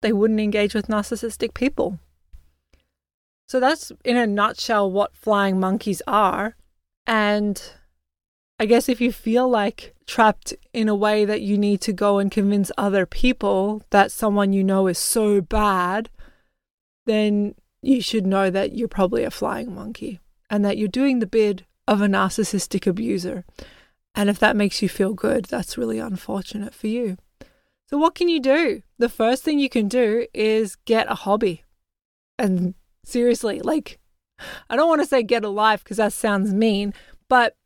they 0.02 0.12
wouldn't 0.12 0.40
engage 0.40 0.74
with 0.74 0.88
narcissistic 0.88 1.54
people. 1.54 1.98
So 3.48 3.58
that's 3.58 3.90
in 4.04 4.16
a 4.16 4.26
nutshell 4.26 4.90
what 4.90 5.16
flying 5.16 5.58
monkeys 5.58 6.02
are. 6.06 6.56
And 7.06 7.60
I 8.60 8.66
guess 8.66 8.90
if 8.90 9.00
you 9.00 9.10
feel 9.10 9.48
like 9.48 9.94
trapped 10.06 10.52
in 10.74 10.90
a 10.90 10.94
way 10.94 11.24
that 11.24 11.40
you 11.40 11.56
need 11.56 11.80
to 11.80 11.94
go 11.94 12.18
and 12.18 12.30
convince 12.30 12.70
other 12.76 13.06
people 13.06 13.82
that 13.88 14.12
someone 14.12 14.52
you 14.52 14.62
know 14.62 14.86
is 14.86 14.98
so 14.98 15.40
bad, 15.40 16.10
then 17.06 17.54
you 17.80 18.02
should 18.02 18.26
know 18.26 18.50
that 18.50 18.76
you're 18.76 18.86
probably 18.86 19.24
a 19.24 19.30
flying 19.30 19.74
monkey 19.74 20.20
and 20.50 20.62
that 20.62 20.76
you're 20.76 20.88
doing 20.88 21.20
the 21.20 21.26
bid 21.26 21.64
of 21.88 22.02
a 22.02 22.06
narcissistic 22.06 22.86
abuser. 22.86 23.46
And 24.14 24.28
if 24.28 24.38
that 24.40 24.56
makes 24.56 24.82
you 24.82 24.90
feel 24.90 25.14
good, 25.14 25.46
that's 25.46 25.78
really 25.78 25.98
unfortunate 25.98 26.74
for 26.74 26.88
you. 26.88 27.16
So, 27.86 27.96
what 27.96 28.14
can 28.14 28.28
you 28.28 28.40
do? 28.40 28.82
The 28.98 29.08
first 29.08 29.42
thing 29.42 29.58
you 29.58 29.70
can 29.70 29.88
do 29.88 30.26
is 30.34 30.76
get 30.84 31.10
a 31.10 31.14
hobby. 31.14 31.64
And 32.38 32.74
seriously, 33.06 33.60
like, 33.60 33.98
I 34.68 34.76
don't 34.76 34.88
want 34.88 35.00
to 35.00 35.06
say 35.06 35.22
get 35.22 35.44
a 35.44 35.48
life 35.48 35.82
because 35.82 35.96
that 35.96 36.12
sounds 36.12 36.52
mean, 36.52 36.92
but 37.30 37.56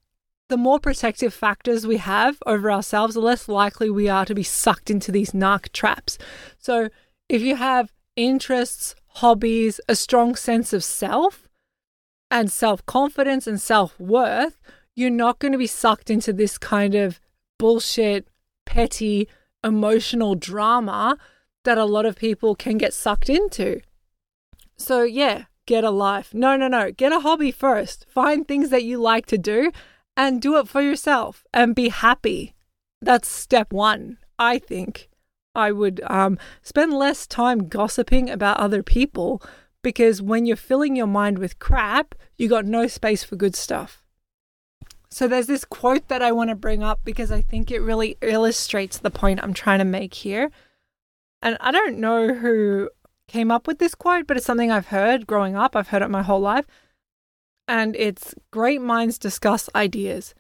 the 0.49 0.57
more 0.57 0.79
protective 0.79 1.33
factors 1.33 1.87
we 1.87 1.97
have 1.97 2.39
over 2.47 2.71
ourselves, 2.71 3.15
the 3.15 3.21
less 3.21 3.49
likely 3.49 3.89
we 3.89 4.09
are 4.09 4.25
to 4.27 4.35
be 4.35 4.43
sucked 4.43 4.91
into 4.91 5.11
these 5.11 5.31
narc 5.31 5.73
traps. 5.73 6.19
So, 6.59 6.91
if 7.29 7.41
you 7.43 7.57
have 7.57 7.93
interests, 8.17 8.95
hobbies, 9.07 9.81
a 9.89 9.97
strong 9.97 10.35
sense 10.35 10.73
of 10.73 10.85
self 10.85 11.49
and 12.31 12.53
self 12.53 12.85
confidence 12.87 13.47
and 13.47 13.61
self 13.61 13.99
worth, 13.99 14.61
you're 14.95 15.11
not 15.11 15.39
going 15.39 15.53
to 15.53 15.59
be 15.59 15.67
sucked 15.67 16.11
into 16.11 16.33
this 16.33 16.59
kind 16.59 16.95
of 16.95 17.21
bullshit, 17.59 18.29
petty, 18.67 19.29
emotional 19.63 20.35
drama 20.35 21.17
that 21.65 21.79
a 21.79 21.85
lot 21.85 22.05
of 22.05 22.17
people 22.17 22.55
can 22.55 22.77
get 22.77 22.93
sucked 22.93 23.31
into. 23.31 23.81
So, 24.77 25.03
yeah, 25.03 25.45
get 25.67 25.85
a 25.85 25.91
life. 25.91 26.35
No, 26.35 26.57
no, 26.57 26.69
no. 26.69 26.91
Get 26.91 27.13
a 27.13 27.21
hobby 27.21 27.51
first. 27.51 28.05
Find 28.11 28.47
things 28.47 28.69
that 28.71 28.85
you 28.85 28.99
like 28.99 29.25
to 29.27 29.39
do 29.39 29.73
and 30.17 30.41
do 30.41 30.57
it 30.59 30.69
for 30.69 30.81
yourself 30.81 31.45
and 31.53 31.75
be 31.75 31.89
happy. 31.89 32.55
That's 33.01 33.29
step 33.29 33.73
one, 33.73 34.19
I 34.39 34.59
think. 34.59 35.09
I 35.55 35.73
would 35.73 36.01
um, 36.07 36.39
spend 36.63 36.93
less 36.93 37.27
time 37.27 37.69
gossiping 37.69 38.29
about 38.29 38.59
other 38.59 38.83
people 38.83 39.43
because 39.83 40.21
when 40.21 40.47
you're 40.47 40.57
filling 40.57 40.97
your 40.97 41.07
mind 41.07 41.39
with 41.39 41.59
crap, 41.59 42.15
you 42.37 42.49
got 42.49 42.65
no 42.65 42.87
space 42.87 43.23
for 43.23 43.37
good 43.37 43.55
stuff. 43.55 44.03
So 45.11 45.29
there's 45.29 45.47
this 45.47 45.65
quote 45.65 46.09
that 46.09 46.23
I 46.23 46.33
want 46.33 46.51
to 46.51 46.57
bring 46.57 46.83
up 46.83 47.01
because 47.05 47.31
I 47.31 47.41
think 47.41 47.71
it 47.71 47.81
really 47.81 48.17
illustrates 48.21 48.99
the 48.99 49.13
point 49.13 49.41
I'm 49.43 49.55
trying 49.55 49.79
to 49.79 49.85
make 49.85 50.15
here. 50.15 50.51
And 51.41 51.57
I 51.61 51.71
don't 51.71 51.99
know 51.99 52.35
who 52.35 52.91
came 53.29 53.53
up 53.53 53.69
with 53.69 53.79
this 53.79 53.95
quote, 53.95 54.27
but 54.27 54.37
it's 54.37 54.47
something 54.47 54.73
I've 54.73 54.89
heard 54.89 55.27
growing 55.27 55.55
up. 55.55 55.77
I've 55.77 55.89
heard 55.89 56.03
it 56.03 56.11
my 56.11 56.23
whole 56.23 56.41
life. 56.41 56.67
And 57.67 57.97
it's 57.97 58.35
great 58.51 58.81
minds 58.81 59.19
discuss 59.19 59.71
ideas. 59.75 60.35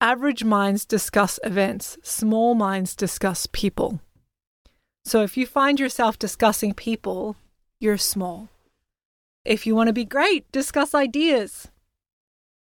Average 0.00 0.44
minds 0.44 0.84
discuss 0.84 1.38
events. 1.44 1.96
Small 2.02 2.54
minds 2.54 2.96
discuss 2.96 3.46
people. 3.52 4.00
So 5.04 5.22
if 5.22 5.36
you 5.36 5.46
find 5.46 5.78
yourself 5.78 6.18
discussing 6.18 6.72
people, 6.72 7.36
you're 7.78 7.98
small. 7.98 8.48
If 9.44 9.66
you 9.66 9.74
want 9.74 9.88
to 9.88 9.92
be 9.92 10.04
great, 10.04 10.50
discuss 10.52 10.94
ideas. 10.94 11.68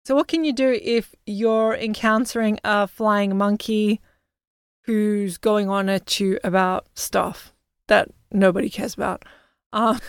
So, 0.04 0.14
what 0.14 0.28
can 0.28 0.44
you 0.44 0.52
do 0.52 0.78
if 0.82 1.14
you're 1.26 1.74
encountering 1.74 2.58
a 2.64 2.86
flying 2.86 3.36
monkey 3.36 4.00
who's 4.84 5.36
going 5.36 5.68
on 5.68 5.88
at 5.88 6.20
you 6.20 6.38
about 6.42 6.86
stuff 6.94 7.52
that 7.88 8.08
nobody 8.30 8.70
cares 8.70 8.94
about? 8.94 9.24
Um, 9.72 10.00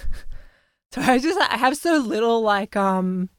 so 0.91 1.01
I 1.01 1.19
just 1.19 1.39
I 1.39 1.57
have 1.57 1.75
so 1.75 1.97
little 1.97 2.41
like 2.41 2.75
um 2.75 3.29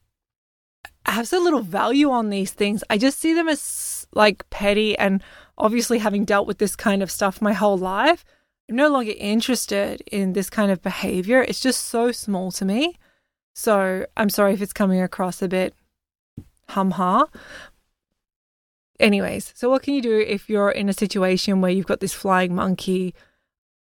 have 1.11 1.27
so 1.29 1.41
little 1.41 1.63
value 1.63 2.11
on 2.11 2.31
these 2.31 2.53
things. 2.53 2.85
I 2.89 2.97
just 2.97 3.19
see 3.19 3.35
them 3.35 3.49
as 3.49 4.07
like 4.15 4.49
petty 4.51 4.97
and 4.99 5.23
obviously 5.59 5.99
having 5.99 6.25
dealt 6.25 6.47
with 6.47 6.59
this 6.59 6.77
kind 6.77 7.03
of 7.03 7.11
stuff 7.11 7.43
my 7.43 7.53
whole 7.53 7.79
life, 7.79 8.25
I'm 8.69 8.77
no 8.77 8.89
longer 8.89 9.13
interested 9.17 10.03
in 10.13 10.33
this 10.33 10.49
kind 10.49 10.71
of 10.71 10.83
behavior. 10.83 11.43
It's 11.43 11.61
just 11.61 11.85
so 11.85 12.13
small 12.13 12.53
to 12.53 12.65
me. 12.65 12.99
So 13.55 14.07
I'm 14.17 14.31
sorry 14.31 14.55
if 14.55 14.63
it's 14.63 14.73
coming 14.73 15.01
across 15.01 15.43
a 15.43 15.49
bit 15.49 15.75
hum 16.69 16.93
ha. 16.93 17.27
Anyways, 18.99 19.53
so 19.57 19.69
what 19.69 19.83
can 19.83 19.95
you 19.95 20.03
do 20.03 20.19
if 20.21 20.49
you're 20.49 20.71
in 20.71 20.89
a 20.89 20.95
situation 20.95 21.61
where 21.61 21.71
you've 21.71 21.87
got 21.87 22.01
this 22.01 22.15
flying 22.15 22.55
monkey 22.55 23.15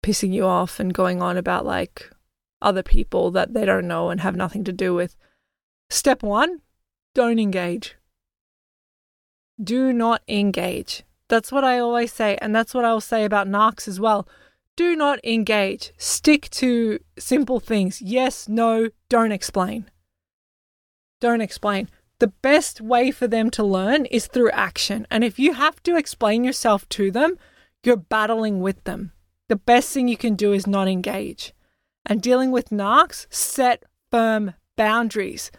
pissing 0.04 0.34
you 0.34 0.46
off 0.46 0.80
and 0.80 0.94
going 0.94 1.22
on 1.22 1.38
about 1.38 1.66
like 1.66 2.10
other 2.62 2.82
people 2.82 3.30
that 3.32 3.54
they 3.54 3.66
don't 3.66 3.88
know 3.88 4.10
and 4.10 4.22
have 4.22 4.36
nothing 4.36 4.64
to 4.64 4.72
do 4.72 4.94
with? 4.94 5.16
Step 5.90 6.24
one, 6.24 6.62
don't 7.14 7.40
engage. 7.40 7.96
Do 9.62 9.94
not 9.94 10.22
engage. 10.28 11.04
That's 11.28 11.52
what 11.52 11.64
I 11.64 11.80
always 11.80 12.12
say. 12.12 12.38
And 12.42 12.56
that's 12.56 12.74
what 12.74 12.86
I'll 12.86 13.02
say 13.02 13.24
about 13.24 13.48
narcs 13.48 13.88
as 13.88 14.00
well 14.00 14.28
do 14.76 14.96
not 14.96 15.24
engage. 15.24 15.94
Stick 15.98 16.50
to 16.52 17.00
simple 17.20 17.60
things. 17.60 18.02
Yes, 18.02 18.48
no, 18.48 18.90
don't 19.10 19.32
explain. 19.32 19.90
Don't 21.20 21.42
explain. 21.42 21.88
The 22.20 22.34
best 22.42 22.82
way 22.82 23.12
for 23.12 23.28
them 23.28 23.50
to 23.52 23.64
learn 23.64 24.06
is 24.06 24.28
through 24.28 24.52
action. 24.52 25.06
And 25.12 25.24
if 25.24 25.38
you 25.38 25.54
have 25.54 25.82
to 25.84 25.96
explain 25.96 26.44
yourself 26.44 26.88
to 26.90 27.12
them, 27.12 27.38
you're 27.84 27.96
battling 27.96 28.62
with 28.62 28.84
them. 28.86 29.12
The 29.50 29.56
best 29.56 29.94
thing 29.94 30.08
you 30.08 30.18
can 30.18 30.36
do 30.36 30.54
is 30.54 30.68
not 30.68 30.88
engage. 30.88 31.54
And 32.06 32.22
dealing 32.22 32.52
with 32.52 32.70
narcs, 32.70 33.28
set 33.30 33.84
firm 34.12 34.54
boundaries. 34.78 35.52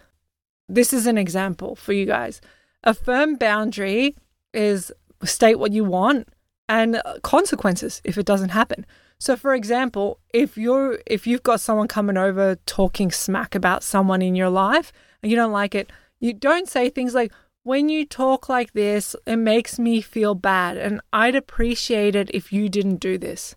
This 0.73 0.95
is 0.95 1.07
an 1.07 1.19
example 1.19 1.77
for 1.77 1.93
you 1.93 2.07
guys. 2.07 2.41
A 2.83 2.95
firm 2.95 3.37
boundary 3.37 4.17
is 4.55 4.91
state 5.23 5.59
what 5.59 5.73
you 5.73 5.85
want 5.85 6.29
and 6.67 6.97
uh, 6.97 7.19
consequences 7.23 8.01
if 8.05 8.17
it 8.17 8.25
doesn't 8.25 8.49
happen. 8.49 8.87
So 9.21 9.37
for 9.37 9.55
example, 9.55 10.19
if 10.33 10.57
you're 10.57 10.99
if 11.07 11.27
you've 11.27 11.43
got 11.43 11.61
someone 11.61 11.89
coming 11.89 12.17
over 12.17 12.57
talking 12.65 13.11
smack 13.11 13.55
about 13.55 13.83
someone 13.83 14.23
in 14.23 14.35
your 14.35 14.49
life 14.49 14.93
and 15.23 15.31
you 15.31 15.37
don't 15.37 15.53
like 15.53 15.75
it, 15.75 15.93
you 16.21 16.33
don't 16.33 16.71
say 16.71 16.89
things 16.89 17.15
like 17.15 17.33
when 17.65 17.91
you 17.91 18.07
talk 18.07 18.49
like 18.49 18.73
this, 18.73 19.15
it 19.27 19.37
makes 19.37 19.79
me 19.79 20.01
feel 20.01 20.35
bad 20.35 20.79
and 20.79 21.03
I'd 21.13 21.37
appreciate 21.37 22.17
it 22.17 22.31
if 22.33 22.51
you 22.51 22.71
didn't 22.71 22.97
do 22.97 23.19
this. 23.19 23.57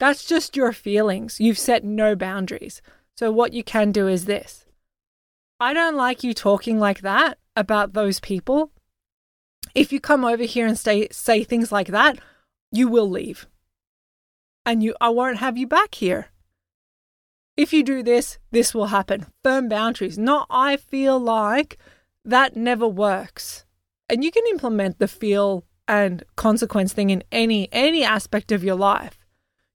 That's 0.00 0.24
just 0.24 0.56
your 0.56 0.72
feelings. 0.72 1.38
You've 1.38 1.58
set 1.58 1.84
no 1.84 2.16
boundaries. 2.16 2.82
So 3.16 3.30
what 3.30 3.52
you 3.52 3.62
can 3.62 3.92
do 3.92 4.08
is 4.08 4.24
this. 4.24 4.64
I 5.64 5.72
don't 5.72 5.96
like 5.96 6.22
you 6.22 6.34
talking 6.34 6.78
like 6.78 7.00
that 7.00 7.38
about 7.56 7.94
those 7.94 8.20
people. 8.20 8.70
If 9.74 9.94
you 9.94 9.98
come 9.98 10.22
over 10.22 10.42
here 10.42 10.66
and 10.66 10.78
say 10.78 11.08
say 11.10 11.42
things 11.42 11.72
like 11.72 11.86
that, 11.86 12.18
you 12.70 12.86
will 12.86 13.08
leave 13.08 13.46
and 14.66 14.82
you 14.82 14.94
I 15.00 15.08
won't 15.08 15.38
have 15.38 15.56
you 15.56 15.66
back 15.66 15.94
here. 15.94 16.26
If 17.56 17.72
you 17.72 17.82
do 17.82 18.02
this, 18.02 18.38
this 18.50 18.74
will 18.74 18.88
happen. 18.88 19.24
Firm 19.42 19.70
boundaries. 19.70 20.18
Not 20.18 20.46
I 20.50 20.76
feel 20.76 21.18
like 21.18 21.78
that 22.26 22.56
never 22.56 22.86
works. 22.86 23.64
And 24.10 24.22
you 24.22 24.30
can 24.30 24.44
implement 24.50 24.98
the 24.98 25.08
feel 25.08 25.64
and 25.88 26.24
consequence 26.36 26.92
thing 26.92 27.08
in 27.08 27.24
any 27.32 27.72
any 27.72 28.04
aspect 28.04 28.52
of 28.52 28.62
your 28.62 28.76
life. 28.76 29.23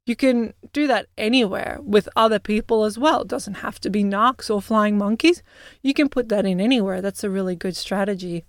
You 0.10 0.16
can 0.16 0.56
do 0.74 0.88
that 0.88 1.06
anywhere 1.20 1.78
with 1.84 2.10
other 2.16 2.40
people 2.40 2.84
as 2.84 2.98
well. 2.98 3.22
It 3.22 3.28
doesn't 3.28 3.62
have 3.66 3.80
to 3.82 3.92
be 3.92 4.04
narcs 4.04 4.50
or 4.50 4.60
flying 4.60 4.98
monkeys. 4.98 5.44
You 5.84 5.94
can 5.94 6.10
put 6.10 6.30
that 6.30 6.48
in 6.48 6.60
anywhere. 6.60 7.00
That's 7.00 7.24
a 7.24 7.30
really 7.30 7.56
good 7.56 7.76
strategy 7.76 8.44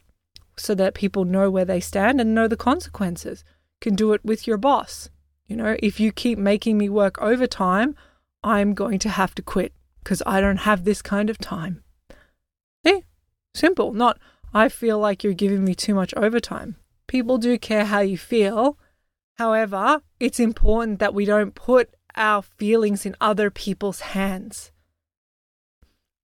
so 0.57 0.75
that 0.76 0.95
people 0.95 1.26
know 1.26 1.50
where 1.50 1.67
they 1.67 1.79
stand 1.79 2.19
and 2.19 2.35
know 2.35 2.49
the 2.49 2.57
consequences. 2.57 3.45
can 3.83 3.95
do 3.95 4.14
it 4.14 4.25
with 4.25 4.47
your 4.47 4.57
boss. 4.57 5.11
You 5.49 5.57
know, 5.57 5.76
if 5.81 6.00
you 6.00 6.12
keep 6.12 6.38
making 6.38 6.79
me 6.79 6.88
work 6.88 7.21
overtime, 7.21 7.95
I'm 8.43 8.73
going 8.73 8.99
to 9.00 9.11
have 9.11 9.35
to 9.35 9.43
quit 9.43 9.75
because 10.02 10.23
I 10.25 10.40
don't 10.40 10.64
have 10.69 10.85
this 10.85 11.02
kind 11.02 11.29
of 11.29 11.37
time. 11.37 11.85
Hey, 12.85 13.05
simple. 13.55 13.93
Not, 13.93 14.19
I 14.55 14.71
feel 14.71 14.99
like 14.99 15.23
you're 15.23 15.35
giving 15.35 15.67
me 15.67 15.75
too 15.75 15.95
much 15.95 16.14
overtime. 16.14 16.76
People 17.07 17.37
do 17.37 17.59
care 17.59 17.85
how 17.85 18.00
you 18.00 18.17
feel. 18.17 18.79
However, 19.40 20.02
it's 20.20 20.38
important 20.38 20.99
that 20.99 21.14
we 21.14 21.25
don't 21.25 21.54
put 21.54 21.94
our 22.14 22.42
feelings 22.42 23.06
in 23.06 23.16
other 23.23 23.50
people's 23.50 24.00
hands. 24.00 24.70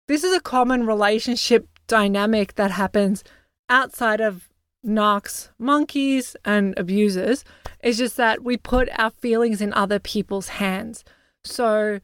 This 0.10 0.26
is 0.26 0.36
a 0.36 0.42
common 0.42 0.86
relationship 0.86 1.70
dynamic 1.88 2.56
that 2.56 2.72
happens 2.72 3.24
outside 3.70 4.20
of 4.20 4.50
narcs, 4.86 5.48
monkeys, 5.58 6.36
and 6.44 6.78
abusers. 6.78 7.46
It's 7.80 8.00
just 8.00 8.18
that 8.18 8.44
we 8.44 8.58
put 8.58 8.90
our 9.00 9.12
feelings 9.12 9.62
in 9.62 9.72
other 9.72 9.98
people's 9.98 10.50
hands. 10.50 11.06
So 11.46 12.02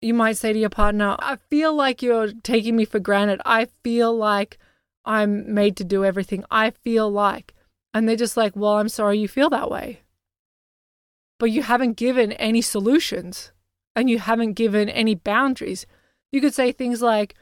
you 0.00 0.14
might 0.14 0.36
say 0.36 0.52
to 0.52 0.58
your 0.60 0.70
partner, 0.70 1.16
I 1.18 1.38
feel 1.50 1.74
like 1.74 2.02
you're 2.02 2.30
taking 2.44 2.76
me 2.76 2.84
for 2.84 3.00
granted. 3.00 3.40
I 3.44 3.66
feel 3.82 4.16
like 4.16 4.58
I'm 5.04 5.52
made 5.52 5.76
to 5.78 5.84
do 5.84 6.04
everything. 6.04 6.44
I 6.52 6.70
feel 6.70 7.10
like. 7.10 7.52
And 7.92 8.08
they're 8.08 8.14
just 8.14 8.36
like, 8.36 8.54
well, 8.54 8.74
I'm 8.74 8.88
sorry 8.88 9.18
you 9.18 9.26
feel 9.26 9.50
that 9.50 9.68
way. 9.68 10.02
But 11.42 11.50
you 11.50 11.64
haven't 11.64 11.94
given 11.94 12.30
any 12.30 12.60
solutions 12.62 13.50
and 13.96 14.08
you 14.08 14.20
haven't 14.20 14.52
given 14.52 14.88
any 14.88 15.16
boundaries. 15.16 15.86
You 16.30 16.40
could 16.40 16.54
say 16.54 16.70
things 16.70 17.02
like, 17.02 17.34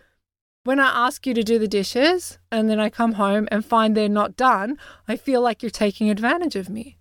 when 0.64 0.80
I 0.80 1.06
ask 1.06 1.26
you 1.26 1.34
to 1.34 1.42
do 1.42 1.58
the 1.58 1.68
dishes 1.68 2.38
and 2.50 2.70
then 2.70 2.80
I 2.80 2.88
come 2.88 3.12
home 3.12 3.46
and 3.50 3.62
find 3.62 3.94
they're 3.94 4.08
not 4.08 4.36
done, 4.36 4.78
I 5.06 5.16
feel 5.16 5.42
like 5.42 5.62
you're 5.62 5.68
taking 5.68 6.08
advantage 6.08 6.56
of 6.56 6.70
me. 6.70 6.96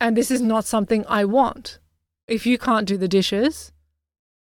And 0.00 0.16
this 0.16 0.32
is 0.32 0.40
not 0.40 0.64
something 0.64 1.04
I 1.06 1.24
want. 1.26 1.78
If 2.26 2.44
you 2.44 2.58
can't 2.58 2.88
do 2.88 2.96
the 2.96 3.06
dishes, 3.06 3.70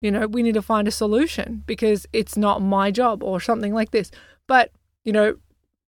you 0.01 0.11
know, 0.11 0.27
we 0.27 0.43
need 0.43 0.55
to 0.55 0.63
find 0.63 0.89
a 0.89 0.91
solution 0.91 1.65
because 1.67 2.07
it's 2.15 2.39
not 2.39 2.63
my 2.63 2.91
job 2.91 3.23
or 3.23 3.41
something 3.41 3.75
like 3.75 3.91
this. 3.91 4.11
But, 4.47 4.73
you 5.05 5.13
know, 5.13 5.37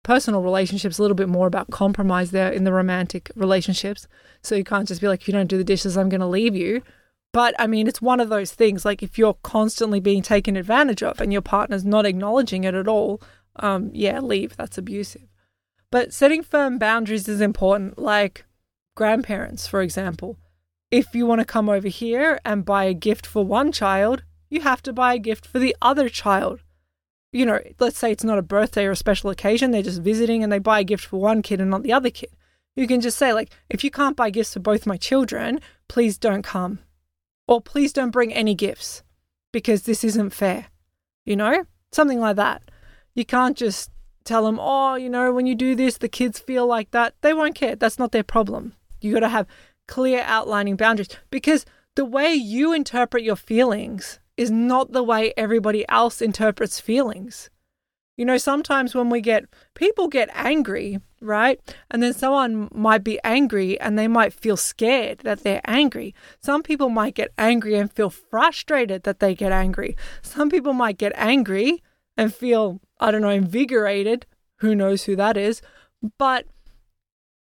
personal 0.08 0.42
relationships 0.42 0.98
a 0.98 1.02
little 1.02 1.16
bit 1.16 1.28
more 1.28 1.48
about 1.48 1.70
compromise 1.70 2.32
there 2.32 2.50
in 2.50 2.64
the 2.64 2.72
romantic 2.72 3.30
relationships. 3.36 4.08
So 4.42 4.56
you 4.56 4.64
can't 4.64 4.88
just 4.88 5.02
be 5.02 5.08
like, 5.10 5.20
if 5.20 5.28
you 5.28 5.34
don't 5.34 5.50
do 5.50 5.58
the 5.58 5.66
dishes, 5.66 5.98
I'm 5.98 6.08
going 6.08 6.22
to 6.22 6.28
leave 6.28 6.56
you. 6.56 6.82
But 7.34 7.54
I 7.60 7.68
mean, 7.68 7.90
it's 7.90 8.02
one 8.02 8.22
of 8.22 8.30
those 8.30 8.54
things 8.54 8.86
like 8.86 9.04
if 9.04 9.18
you're 9.18 9.34
constantly 9.44 10.00
being 10.00 10.22
taken 10.22 10.56
advantage 10.56 11.04
of 11.04 11.20
and 11.20 11.34
your 11.34 11.42
partner's 11.42 11.84
not 11.84 12.06
acknowledging 12.06 12.64
it 12.64 12.74
at 12.74 12.88
all, 12.88 13.22
um, 13.58 13.92
yeah, 13.94 14.22
leave. 14.22 14.56
That's 14.56 14.78
abusive. 14.78 15.28
But 15.92 16.14
setting 16.14 16.42
firm 16.42 16.78
boundaries 16.78 17.28
is 17.28 17.42
important, 17.42 18.00
like 18.00 18.46
grandparents, 18.96 19.68
for 19.68 19.82
example. 19.82 20.38
If 20.90 21.14
you 21.16 21.26
want 21.26 21.42
to 21.42 21.46
come 21.46 21.68
over 21.68 21.90
here 21.90 22.40
and 22.46 22.64
buy 22.64 22.86
a 22.86 22.94
gift 22.94 23.28
for 23.28 23.46
one 23.46 23.74
child, 23.74 24.24
you 24.50 24.62
have 24.62 24.82
to 24.84 24.94
buy 24.94 25.16
a 25.16 25.20
gift 25.20 25.46
for 25.46 25.60
the 25.60 25.76
other 25.82 26.08
child. 26.08 26.62
You 27.32 27.46
know, 27.46 27.60
let's 27.80 27.98
say 27.98 28.12
it's 28.12 28.24
not 28.24 28.38
a 28.38 28.44
birthday 28.44 28.86
or 28.86 28.92
a 28.92 28.96
special 28.96 29.30
occasion, 29.30 29.72
they're 29.72 29.82
just 29.82 30.02
visiting 30.02 30.44
and 30.44 30.52
they 30.52 30.60
buy 30.60 30.80
a 30.80 30.84
gift 30.84 31.06
for 31.06 31.20
one 31.20 31.42
kid 31.42 31.60
and 31.60 31.70
not 31.70 31.84
the 31.84 31.94
other 31.94 32.10
kid. 32.10 32.30
You 32.76 32.88
can 32.88 33.02
just 33.02 33.18
say, 33.18 33.34
like, 33.34 33.50
if 33.70 33.84
you 33.84 33.92
can't 33.92 34.16
buy 34.16 34.30
gifts 34.30 34.54
for 34.54 34.60
both 34.60 34.86
my 34.86 34.98
children, 34.98 35.60
please 35.88 36.18
don't 36.18 36.44
come 36.44 36.80
or 37.48 37.60
please 37.62 37.92
don't 37.92 38.12
bring 38.12 38.34
any 38.34 38.56
gifts 38.56 39.04
because 39.52 39.84
this 39.84 40.04
isn't 40.04 40.30
fair. 40.30 40.68
You 41.26 41.36
know, 41.36 41.66
something 41.92 42.20
like 42.20 42.36
that. 42.36 42.62
You 43.16 43.26
can't 43.26 43.58
just 43.58 43.90
tell 44.24 44.46
them, 44.46 44.60
oh, 44.62 44.96
you 44.96 45.10
know, 45.10 45.34
when 45.34 45.48
you 45.48 45.56
do 45.56 45.74
this, 45.74 45.98
the 45.98 46.08
kids 46.08 46.40
feel 46.40 46.68
like 46.68 46.92
that. 46.92 47.16
They 47.22 47.34
won't 47.34 47.56
care. 47.56 47.76
That's 47.76 48.00
not 48.00 48.12
their 48.12 48.24
problem. 48.24 48.74
You 49.02 49.14
got 49.14 49.22
to 49.22 49.30
have 49.30 49.48
clear 49.88 50.22
outlining 50.26 50.76
boundaries 50.76 51.10
because 51.32 51.66
the 51.96 52.06
way 52.06 52.34
you 52.34 52.74
interpret 52.74 53.24
your 53.24 53.36
feelings 53.36 54.20
is 54.38 54.52
not 54.52 54.92
the 54.92 55.04
way 55.04 55.34
everybody 55.36 55.84
else 55.90 56.22
interprets 56.22 56.80
feelings. 56.80 57.50
You 58.16 58.26
know, 58.26 58.38
sometimes 58.38 58.96
when 58.96 59.10
we 59.10 59.22
get 59.22 59.46
people 59.76 60.08
get 60.08 60.30
angry, 60.34 61.00
right? 61.22 61.60
And 61.92 62.02
then 62.02 62.14
someone 62.14 62.68
might 62.74 63.04
be 63.04 63.20
angry 63.24 63.80
and 63.80 63.98
they 63.98 64.08
might 64.08 64.34
feel 64.34 64.58
scared 64.58 65.20
that 65.20 65.44
they're 65.44 65.62
angry. 65.66 66.16
Some 66.40 66.64
people 66.64 66.90
might 66.90 67.14
get 67.14 67.32
angry 67.38 67.76
and 67.76 67.92
feel 67.92 68.10
frustrated 68.10 69.04
that 69.04 69.20
they 69.20 69.36
get 69.36 69.52
angry. 69.52 69.96
Some 70.24 70.50
people 70.50 70.74
might 70.74 70.98
get 70.98 71.12
angry 71.16 71.84
and 72.16 72.34
feel, 72.34 72.82
I 73.00 73.12
don't 73.12 73.22
know, 73.22 73.30
invigorated. 73.30 74.26
Who 74.58 74.74
knows 74.74 75.04
who 75.04 75.16
that 75.16 75.38
is? 75.38 75.62
But 76.18 76.48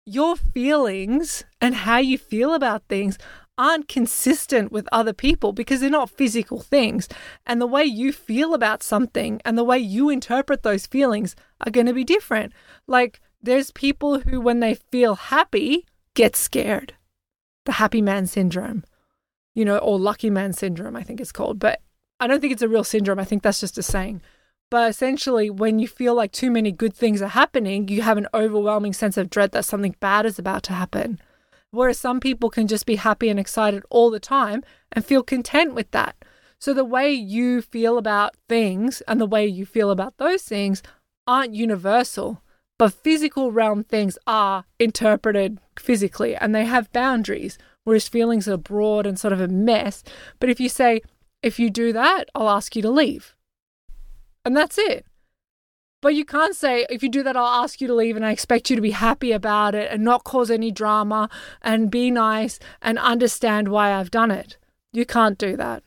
your 0.04 0.34
feelings 0.36 1.44
and 1.60 1.74
how 1.74 1.98
you 1.98 2.18
feel 2.18 2.52
about 2.52 2.88
things 2.88 3.16
aren't 3.56 3.88
consistent 3.88 4.72
with 4.72 4.88
other 4.90 5.12
people 5.12 5.52
because 5.52 5.80
they're 5.80 5.90
not 5.90 6.10
physical 6.10 6.60
things. 6.60 7.08
And 7.46 7.60
the 7.60 7.66
way 7.66 7.84
you 7.84 8.12
feel 8.12 8.54
about 8.54 8.82
something 8.82 9.40
and 9.44 9.56
the 9.56 9.64
way 9.64 9.78
you 9.78 10.10
interpret 10.10 10.62
those 10.62 10.86
feelings 10.86 11.36
are 11.60 11.70
going 11.70 11.86
to 11.86 11.94
be 11.94 12.04
different. 12.04 12.52
Like, 12.86 13.20
there's 13.42 13.70
people 13.70 14.20
who, 14.20 14.40
when 14.40 14.60
they 14.60 14.74
feel 14.74 15.14
happy, 15.14 15.86
get 16.14 16.34
scared. 16.36 16.94
The 17.64 17.72
happy 17.72 18.02
man 18.02 18.26
syndrome, 18.26 18.84
you 19.54 19.64
know, 19.64 19.78
or 19.78 19.98
lucky 19.98 20.30
man 20.30 20.52
syndrome, 20.52 20.96
I 20.96 21.02
think 21.02 21.20
it's 21.20 21.32
called. 21.32 21.58
But 21.58 21.80
I 22.20 22.26
don't 22.26 22.40
think 22.40 22.52
it's 22.52 22.62
a 22.62 22.68
real 22.68 22.84
syndrome. 22.84 23.18
I 23.18 23.24
think 23.24 23.42
that's 23.42 23.60
just 23.60 23.78
a 23.78 23.82
saying. 23.82 24.22
But 24.70 24.90
essentially, 24.90 25.50
when 25.50 25.78
you 25.78 25.86
feel 25.86 26.14
like 26.14 26.32
too 26.32 26.50
many 26.50 26.72
good 26.72 26.94
things 26.94 27.22
are 27.22 27.28
happening, 27.28 27.88
you 27.88 28.02
have 28.02 28.18
an 28.18 28.26
overwhelming 28.34 28.92
sense 28.92 29.16
of 29.16 29.30
dread 29.30 29.52
that 29.52 29.64
something 29.64 29.94
bad 30.00 30.26
is 30.26 30.38
about 30.38 30.62
to 30.64 30.72
happen. 30.72 31.20
Whereas 31.74 31.98
some 31.98 32.20
people 32.20 32.50
can 32.50 32.68
just 32.68 32.86
be 32.86 32.96
happy 32.96 33.28
and 33.28 33.38
excited 33.38 33.82
all 33.90 34.10
the 34.10 34.20
time 34.20 34.62
and 34.92 35.04
feel 35.04 35.22
content 35.22 35.74
with 35.74 35.90
that. 35.90 36.16
So 36.60 36.72
the 36.72 36.84
way 36.84 37.12
you 37.12 37.60
feel 37.60 37.98
about 37.98 38.36
things 38.48 39.02
and 39.08 39.20
the 39.20 39.26
way 39.26 39.46
you 39.46 39.66
feel 39.66 39.90
about 39.90 40.16
those 40.18 40.42
things 40.42 40.82
aren't 41.26 41.54
universal, 41.54 42.42
but 42.78 42.94
physical 42.94 43.50
realm 43.50 43.82
things 43.82 44.16
are 44.26 44.64
interpreted 44.78 45.58
physically 45.78 46.36
and 46.36 46.54
they 46.54 46.64
have 46.64 46.92
boundaries, 46.92 47.58
whereas 47.82 48.08
feelings 48.08 48.46
are 48.46 48.56
broad 48.56 49.04
and 49.04 49.18
sort 49.18 49.32
of 49.32 49.40
a 49.40 49.48
mess. 49.48 50.04
But 50.38 50.50
if 50.50 50.60
you 50.60 50.68
say, 50.68 51.00
if 51.42 51.58
you 51.58 51.70
do 51.70 51.92
that, 51.92 52.30
I'll 52.34 52.48
ask 52.48 52.76
you 52.76 52.82
to 52.82 52.90
leave. 52.90 53.34
And 54.44 54.56
that's 54.56 54.78
it. 54.78 55.06
But 56.04 56.14
you 56.14 56.26
can't 56.26 56.54
say, 56.54 56.84
if 56.90 57.02
you 57.02 57.08
do 57.08 57.22
that, 57.22 57.34
I'll 57.34 57.62
ask 57.64 57.80
you 57.80 57.86
to 57.86 57.94
leave 57.94 58.14
and 58.14 58.26
I 58.26 58.30
expect 58.30 58.68
you 58.68 58.76
to 58.76 58.82
be 58.82 58.90
happy 58.90 59.32
about 59.32 59.74
it 59.74 59.90
and 59.90 60.04
not 60.04 60.22
cause 60.22 60.50
any 60.50 60.70
drama 60.70 61.30
and 61.62 61.90
be 61.90 62.10
nice 62.10 62.58
and 62.82 62.98
understand 62.98 63.68
why 63.68 63.90
I've 63.90 64.10
done 64.10 64.30
it. 64.30 64.58
You 64.92 65.06
can't 65.06 65.38
do 65.38 65.56
that. 65.56 65.82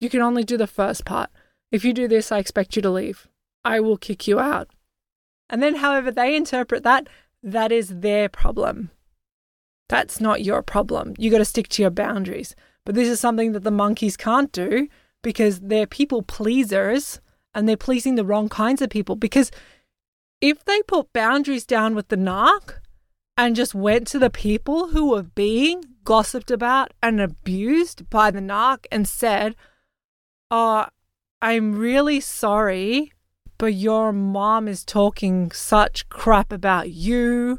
You 0.00 0.08
can 0.08 0.22
only 0.22 0.42
do 0.42 0.56
the 0.56 0.66
first 0.66 1.04
part. 1.04 1.28
If 1.70 1.84
you 1.84 1.92
do 1.92 2.08
this, 2.08 2.32
I 2.32 2.38
expect 2.38 2.76
you 2.76 2.80
to 2.80 2.88
leave. 2.88 3.28
I 3.62 3.78
will 3.80 3.98
kick 3.98 4.26
you 4.26 4.40
out. 4.40 4.70
And 5.50 5.62
then, 5.62 5.74
however 5.74 6.10
they 6.10 6.34
interpret 6.34 6.82
that, 6.84 7.06
that 7.42 7.70
is 7.70 8.00
their 8.00 8.30
problem. 8.30 8.90
That's 9.90 10.18
not 10.18 10.42
your 10.42 10.62
problem. 10.62 11.12
You 11.18 11.30
got 11.30 11.38
to 11.38 11.44
stick 11.44 11.68
to 11.68 11.82
your 11.82 11.90
boundaries. 11.90 12.56
But 12.86 12.94
this 12.94 13.08
is 13.08 13.20
something 13.20 13.52
that 13.52 13.64
the 13.64 13.70
monkeys 13.70 14.16
can't 14.16 14.50
do 14.50 14.88
because 15.20 15.60
they're 15.60 15.86
people 15.86 16.22
pleasers 16.22 17.20
and 17.58 17.68
they're 17.68 17.76
pleasing 17.76 18.14
the 18.14 18.24
wrong 18.24 18.48
kinds 18.48 18.80
of 18.80 18.88
people. 18.88 19.16
Because 19.16 19.50
if 20.40 20.64
they 20.64 20.80
put 20.82 21.12
boundaries 21.12 21.66
down 21.66 21.96
with 21.96 22.06
the 22.06 22.16
narc 22.16 22.74
and 23.36 23.56
just 23.56 23.74
went 23.74 24.06
to 24.08 24.18
the 24.20 24.30
people 24.30 24.88
who 24.88 25.10
were 25.10 25.24
being 25.24 25.82
gossiped 26.04 26.52
about 26.52 26.92
and 27.02 27.20
abused 27.20 28.08
by 28.08 28.30
the 28.30 28.38
narc 28.38 28.86
and 28.92 29.08
said, 29.08 29.56
Oh, 30.52 30.86
I'm 31.42 31.76
really 31.76 32.20
sorry, 32.20 33.12
but 33.58 33.74
your 33.74 34.12
mom 34.12 34.68
is 34.68 34.84
talking 34.84 35.50
such 35.50 36.08
crap 36.08 36.52
about 36.52 36.90
you 36.90 37.58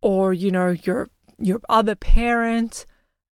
or, 0.00 0.32
you 0.32 0.50
know, 0.50 0.70
your 0.70 1.10
your 1.38 1.60
other 1.68 1.94
parent 1.94 2.86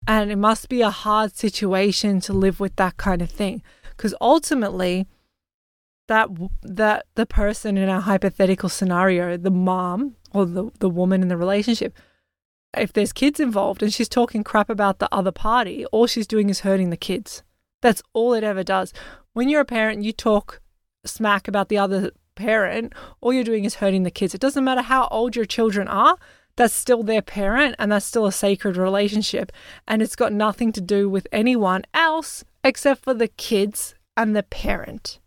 and 0.07 0.29
it 0.29 0.35
must 0.35 0.67
be 0.69 0.81
a 0.81 0.91
hard 0.91 1.35
situation 1.35 2.19
to 2.19 2.33
live 2.33 2.59
with 2.59 2.75
that 2.75 2.97
kind 2.97 3.21
of 3.21 3.31
thing 3.31 3.63
because 3.95 4.13
ultimately 4.21 5.07
that 6.07 6.29
that 6.61 7.05
the 7.15 7.25
person 7.25 7.77
in 7.77 7.89
our 7.89 8.01
hypothetical 8.01 8.69
scenario, 8.69 9.37
the 9.37 9.51
mom 9.51 10.15
or 10.33 10.45
the 10.45 10.71
the 10.79 10.89
woman 10.89 11.21
in 11.21 11.27
the 11.27 11.37
relationship, 11.37 11.97
if 12.75 12.93
there's 12.93 13.13
kids 13.13 13.39
involved 13.39 13.81
and 13.81 13.93
she's 13.93 14.09
talking 14.09 14.43
crap 14.43 14.69
about 14.69 14.99
the 14.99 15.13
other 15.13 15.31
party, 15.31 15.85
all 15.87 16.07
she's 16.07 16.27
doing 16.27 16.49
is 16.49 16.61
hurting 16.61 16.89
the 16.89 16.97
kids. 16.97 17.43
That's 17.81 18.01
all 18.13 18.33
it 18.33 18.43
ever 18.43 18.63
does. 18.63 18.93
When 19.33 19.49
you're 19.49 19.61
a 19.61 19.65
parent, 19.65 20.03
you 20.03 20.11
talk 20.11 20.61
smack 21.05 21.47
about 21.47 21.69
the 21.69 21.77
other 21.77 22.11
parent, 22.35 22.93
all 23.21 23.33
you're 23.33 23.43
doing 23.43 23.65
is 23.65 23.75
hurting 23.75 24.03
the 24.03 24.11
kids. 24.11 24.35
It 24.35 24.41
doesn't 24.41 24.63
matter 24.63 24.81
how 24.81 25.07
old 25.09 25.35
your 25.35 25.45
children 25.45 25.87
are. 25.87 26.17
that's 26.57 26.73
still 26.73 27.03
their 27.03 27.21
parent 27.21 27.75
and 27.79 27.91
that's 27.91 28.05
still 28.05 28.25
a 28.25 28.31
sacred 28.31 28.77
relationship. 28.77 29.51
And 29.87 30.01
it's 30.01 30.15
got 30.15 30.31
nothing 30.31 30.71
to 30.73 30.81
do 30.81 31.09
with 31.09 31.27
anyone 31.31 31.83
else 31.93 32.45
except 32.63 33.03
for 33.03 33.13
the 33.13 33.27
kids 33.27 33.93
and 34.15 34.35
the 34.35 34.43
parent. 34.43 35.19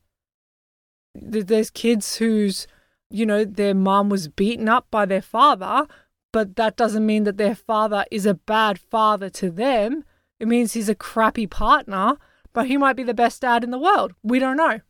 There's 1.22 1.70
kids 1.70 2.16
whose, 2.16 2.66
you 3.10 3.26
know, 3.26 3.44
their 3.44 3.74
mom 3.74 4.08
was 4.08 4.28
beaten 4.28 4.68
up 4.68 4.86
by 4.90 5.06
their 5.06 5.22
father, 5.22 5.86
but 6.32 6.56
that 6.56 6.76
doesn't 6.76 7.06
mean 7.06 7.24
that 7.24 7.36
their 7.36 7.54
father 7.54 8.04
is 8.10 8.26
a 8.26 8.34
bad 8.34 8.78
father 8.78 9.30
to 9.30 9.50
them. 9.50 10.04
It 10.38 10.48
means 10.48 10.72
he's 10.72 10.88
a 10.88 10.94
crappy 10.94 11.46
partner, 11.46 12.16
but 12.52 12.66
he 12.66 12.76
might 12.76 12.96
be 12.96 13.02
the 13.02 13.14
best 13.14 13.42
dad 13.42 13.64
in 13.64 13.70
the 13.70 13.78
world. 13.78 14.12
We 14.22 14.38
don't 14.38 14.56
know 14.56 14.80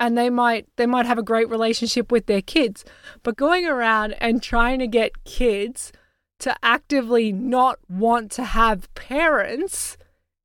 and 0.00 0.16
they 0.16 0.30
might 0.30 0.66
they 0.76 0.86
might 0.86 1.06
have 1.06 1.18
a 1.18 1.22
great 1.22 1.48
relationship 1.48 2.10
with 2.12 2.26
their 2.26 2.42
kids 2.42 2.84
but 3.22 3.36
going 3.36 3.66
around 3.66 4.14
and 4.20 4.42
trying 4.42 4.78
to 4.78 4.86
get 4.86 5.24
kids 5.24 5.92
to 6.38 6.54
actively 6.62 7.32
not 7.32 7.78
want 7.88 8.30
to 8.30 8.44
have 8.44 8.92
parents 8.94 9.96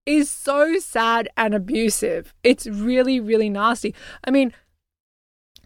is 0.06 0.30
so 0.30 0.80
sad 0.80 1.30
and 1.38 1.54
abusive 1.54 2.34
it's 2.44 2.68
really 2.68 3.20
really 3.20 3.50
nasty 3.50 3.94
i 4.24 4.32
mean 4.32 4.54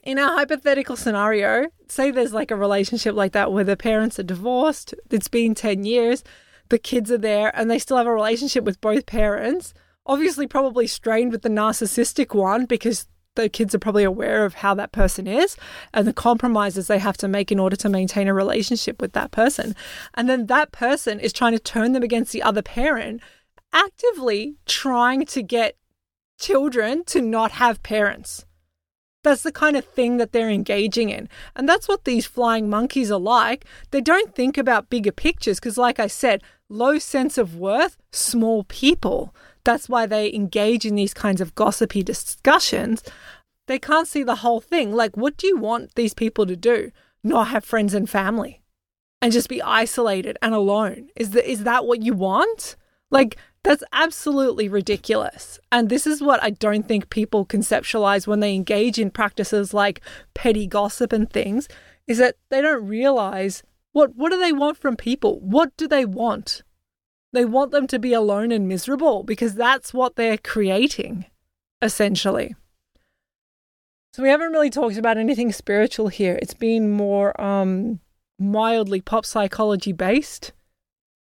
in 0.08 0.18
a 0.18 0.26
hypothetical 0.26 0.96
scenario 0.96 1.68
say 1.90 2.12
there's 2.12 2.34
like 2.34 2.50
a 2.50 2.56
relationship 2.56 3.14
like 3.14 3.34
that 3.34 3.52
where 3.52 3.66
the 3.66 3.76
parents 3.76 4.18
are 4.18 4.24
divorced 4.24 4.96
it's 5.12 5.28
been 5.28 5.54
10 5.54 5.84
years 5.84 6.24
the 6.70 6.80
kids 6.80 7.12
are 7.12 7.18
there 7.18 7.54
and 7.54 7.70
they 7.70 7.78
still 7.78 7.98
have 7.98 8.08
a 8.08 8.14
relationship 8.14 8.64
with 8.64 8.80
both 8.80 9.06
parents 9.06 9.74
obviously 10.06 10.48
probably 10.48 10.88
strained 10.88 11.34
with 11.34 11.42
the 11.42 11.50
narcissistic 11.50 12.34
one 12.34 12.66
because 12.66 13.06
the 13.36 13.50
kids 13.50 13.76
are 13.76 13.80
probably 13.80 14.06
aware 14.06 14.46
of 14.46 14.56
how 14.56 14.74
that 14.74 14.94
person 14.94 15.28
is 15.28 15.58
and 15.94 16.08
the 16.08 16.14
compromises 16.14 16.88
they 16.88 17.00
have 17.00 17.18
to 17.18 17.28
make 17.28 17.52
in 17.52 17.60
order 17.60 17.76
to 17.76 17.90
maintain 17.90 18.30
a 18.30 18.34
relationship 18.34 19.00
with 19.00 19.12
that 19.14 19.30
person. 19.30 19.76
And 20.16 20.28
then 20.28 20.48
that 20.48 20.72
person 20.72 21.20
is 21.20 21.32
trying 21.32 21.52
to 21.52 21.60
turn 21.60 21.92
them 21.92 22.02
against 22.02 22.32
the 22.32 22.42
other 22.42 22.64
parent, 22.64 23.22
actively 23.72 24.56
trying 24.66 25.28
to 25.28 25.44
get 25.44 25.78
children 26.40 27.04
to 27.06 27.22
not 27.22 27.52
have 27.52 27.84
parents. 27.84 28.48
That's 29.28 29.44
the 29.44 29.52
kind 29.52 29.76
of 29.76 29.84
thing 29.84 30.16
that 30.18 30.32
they're 30.32 30.50
engaging 30.50 31.10
in. 31.10 31.28
And 31.54 31.68
that's 31.68 31.90
what 31.90 32.06
these 32.06 32.26
flying 32.26 32.70
monkeys 32.70 33.12
are 33.12 33.20
like. 33.20 33.66
They 33.92 34.00
don't 34.00 34.34
think 34.34 34.58
about 34.58 34.90
bigger 34.90 35.12
pictures 35.12 35.60
because, 35.60 35.78
like 35.78 36.00
I 36.00 36.08
said, 36.08 36.42
low 36.70 36.98
sense 36.98 37.38
of 37.38 37.58
worth, 37.58 37.98
small 38.14 38.64
people. 38.64 39.36
That's 39.66 39.90
why 39.90 40.06
they 40.06 40.34
engage 40.34 40.86
in 40.86 40.96
these 40.96 41.14
kinds 41.14 41.42
of 41.42 41.56
gossipy 41.56 42.04
discussions. 42.04 43.04
They 43.68 43.78
can't 43.78 44.08
see 44.08 44.24
the 44.24 44.36
whole 44.36 44.62
thing. 44.62 44.94
Like, 44.96 45.18
what 45.18 45.36
do 45.36 45.46
you 45.46 45.58
want 45.58 45.96
these 45.96 46.14
people 46.14 46.46
to 46.46 46.56
do? 46.56 46.94
Not 47.22 47.50
have 47.50 47.66
friends 47.66 47.94
and 47.94 48.10
family 48.10 48.62
and 49.22 49.34
just 49.34 49.50
be 49.50 49.62
isolated 49.62 50.38
and 50.42 50.54
alone? 50.54 51.10
Is, 51.18 51.32
that 51.32 51.52
is 51.52 51.66
that 51.66 51.86
what 51.86 52.02
you 52.02 52.14
want? 52.14 52.78
Like, 53.12 53.36
that's 53.64 53.84
absolutely 53.92 54.70
ridiculous. 54.70 55.60
And 55.72 55.90
this 55.90 56.08
is 56.08 56.22
what 56.22 56.42
I 56.42 56.52
don't 56.52 56.88
think 56.88 57.10
people 57.10 57.46
conceptualize 57.46 58.28
when 58.28 58.40
they 58.40 58.56
engage 58.56 58.98
in 58.98 59.12
practices 59.12 59.74
like 59.74 60.02
petty 60.34 60.68
gossip 60.68 61.12
and 61.12 61.30
things 61.30 61.68
is 62.08 62.18
that 62.20 62.36
they 62.50 62.62
don't 62.62 62.88
realize 62.88 63.64
what 63.92 64.16
what 64.16 64.32
do 64.32 64.40
they 64.40 64.54
want 64.54 64.78
from 64.78 64.96
people? 64.96 65.40
What 65.40 65.76
do 65.76 65.88
they 65.88 66.06
want? 66.06 66.64
They 67.34 67.46
want 67.46 67.72
them 67.72 67.88
to 67.88 68.00
be 68.00 68.14
alone 68.14 68.52
and 68.52 68.68
miserable 68.68 69.24
because 69.24 69.56
that's 69.56 69.94
what 69.94 70.16
they're 70.16 70.38
creating, 70.38 71.26
essentially. 71.82 72.56
So 74.14 74.24
we 74.24 74.30
haven't 74.30 74.52
really 74.52 74.70
talked 74.70 74.98
about 74.98 75.18
anything 75.18 75.52
spiritual 75.52 76.08
here. 76.08 76.40
It's 76.42 76.54
been 76.54 76.90
more 76.92 77.40
um, 77.40 78.00
mildly 78.40 79.02
pop 79.02 79.26
psychology 79.26 79.92
based, 79.92 80.54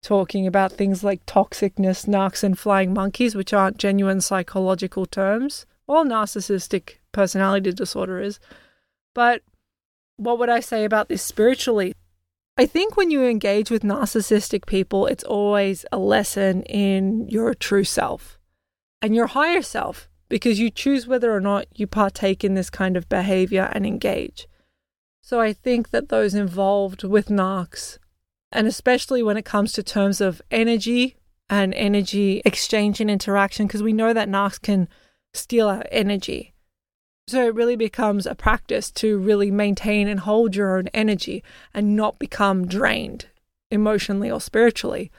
talking 0.07 0.47
about 0.47 0.71
things 0.71 1.03
like 1.03 1.25
toxicness, 1.25 2.07
narcs, 2.07 2.41
and 2.41 2.57
flying 2.57 2.93
monkeys, 2.93 3.35
which 3.35 3.51
aren't 3.51 3.77
genuine 3.77 4.21
psychological 4.21 5.05
terms. 5.05 5.65
All 5.85 6.05
narcissistic 6.05 6.99
personality 7.11 7.73
disorder 7.73 8.21
is. 8.21 8.39
But 9.13 9.41
what 10.15 10.39
would 10.39 10.47
I 10.47 10.61
say 10.61 10.85
about 10.85 11.09
this 11.09 11.21
spiritually? 11.21 11.93
I 12.57 12.65
think 12.65 12.95
when 12.95 13.11
you 13.11 13.25
engage 13.25 13.69
with 13.69 13.83
narcissistic 13.83 14.65
people, 14.65 15.07
it's 15.07 15.25
always 15.25 15.85
a 15.91 15.97
lesson 15.97 16.63
in 16.63 17.27
your 17.27 17.53
true 17.53 17.83
self 17.83 18.39
and 19.01 19.13
your 19.13 19.27
higher 19.27 19.61
self 19.61 20.07
because 20.29 20.57
you 20.57 20.69
choose 20.69 21.05
whether 21.05 21.35
or 21.35 21.41
not 21.41 21.65
you 21.75 21.85
partake 21.85 22.45
in 22.45 22.53
this 22.53 22.69
kind 22.69 22.95
of 22.95 23.09
behavior 23.09 23.69
and 23.73 23.85
engage. 23.85 24.47
So 25.21 25.41
I 25.41 25.51
think 25.51 25.89
that 25.89 26.07
those 26.07 26.33
involved 26.33 27.03
with 27.03 27.27
narcs, 27.27 27.97
and 28.51 28.67
especially 28.67 29.21
when 29.21 29.37
it 29.37 29.45
comes 29.45 29.71
to 29.73 29.83
terms 29.83 30.21
of 30.21 30.41
energy 30.51 31.15
and 31.49 31.73
energy 31.73 32.41
exchange 32.45 32.99
and 32.99 33.09
interaction, 33.09 33.67
because 33.67 33.83
we 33.83 33.93
know 33.93 34.13
that 34.13 34.29
narcs 34.29 34.61
can 34.61 34.87
steal 35.33 35.67
our 35.67 35.85
energy. 35.91 36.53
So 37.27 37.45
it 37.45 37.55
really 37.55 37.75
becomes 37.75 38.25
a 38.25 38.35
practice 38.35 38.89
to 38.91 39.17
really 39.17 39.51
maintain 39.51 40.07
and 40.07 40.21
hold 40.21 40.55
your 40.55 40.77
own 40.77 40.87
energy 40.93 41.43
and 41.73 41.95
not 41.95 42.19
become 42.19 42.67
drained 42.67 43.27
emotionally 43.69 44.31
or 44.31 44.39
spiritually. 44.39 45.11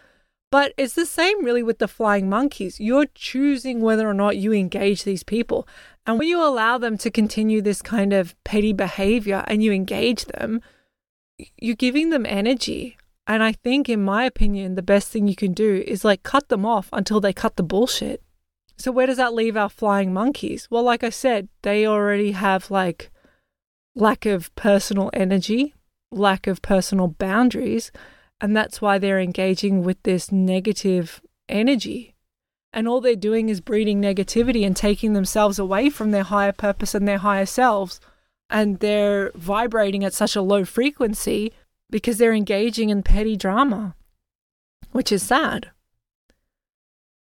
But 0.50 0.72
it's 0.78 0.94
the 0.94 1.04
same 1.04 1.44
really 1.44 1.62
with 1.62 1.78
the 1.78 1.88
flying 1.88 2.28
monkeys. 2.28 2.80
You're 2.80 3.06
choosing 3.14 3.82
whether 3.82 4.08
or 4.08 4.14
not 4.14 4.38
you 4.38 4.54
engage 4.54 5.04
these 5.04 5.22
people. 5.22 5.68
And 6.06 6.18
when 6.18 6.28
you 6.28 6.42
allow 6.42 6.78
them 6.78 6.96
to 6.98 7.10
continue 7.10 7.60
this 7.60 7.82
kind 7.82 8.14
of 8.14 8.34
petty 8.44 8.72
behavior 8.72 9.44
and 9.46 9.62
you 9.62 9.72
engage 9.72 10.24
them, 10.24 10.62
you're 11.58 11.76
giving 11.76 12.08
them 12.08 12.24
energy. 12.24 12.96
And 13.28 13.42
I 13.42 13.52
think, 13.52 13.90
in 13.90 14.02
my 14.02 14.24
opinion, 14.24 14.74
the 14.74 14.82
best 14.82 15.08
thing 15.08 15.28
you 15.28 15.36
can 15.36 15.52
do 15.52 15.84
is 15.86 16.02
like 16.02 16.22
cut 16.22 16.48
them 16.48 16.64
off 16.64 16.88
until 16.94 17.20
they 17.20 17.34
cut 17.34 17.56
the 17.56 17.62
bullshit. 17.62 18.22
So 18.78 18.90
where 18.90 19.06
does 19.06 19.18
that 19.18 19.34
leave 19.34 19.54
our 19.54 19.68
flying 19.68 20.14
monkeys? 20.14 20.66
Well, 20.70 20.82
like 20.82 21.04
I 21.04 21.10
said, 21.10 21.48
they 21.60 21.86
already 21.86 22.32
have 22.32 22.70
like 22.70 23.10
lack 23.94 24.24
of 24.24 24.54
personal 24.54 25.10
energy, 25.12 25.74
lack 26.10 26.46
of 26.46 26.62
personal 26.62 27.08
boundaries, 27.08 27.92
and 28.40 28.56
that's 28.56 28.80
why 28.80 28.96
they're 28.96 29.20
engaging 29.20 29.82
with 29.82 30.02
this 30.04 30.32
negative 30.32 31.20
energy. 31.50 32.14
And 32.72 32.88
all 32.88 33.02
they're 33.02 33.16
doing 33.16 33.50
is 33.50 33.60
breeding 33.60 34.00
negativity 34.00 34.64
and 34.64 34.76
taking 34.76 35.12
themselves 35.12 35.58
away 35.58 35.90
from 35.90 36.12
their 36.12 36.22
higher 36.22 36.52
purpose 36.52 36.94
and 36.94 37.06
their 37.06 37.18
higher 37.18 37.46
selves. 37.46 38.00
And 38.48 38.78
they're 38.78 39.32
vibrating 39.34 40.02
at 40.04 40.14
such 40.14 40.34
a 40.34 40.42
low 40.42 40.64
frequency 40.64 41.52
because 41.90 42.18
they're 42.18 42.34
engaging 42.34 42.90
in 42.90 43.02
petty 43.02 43.36
drama, 43.36 43.94
which 44.92 45.12
is 45.12 45.22
sad. 45.22 45.70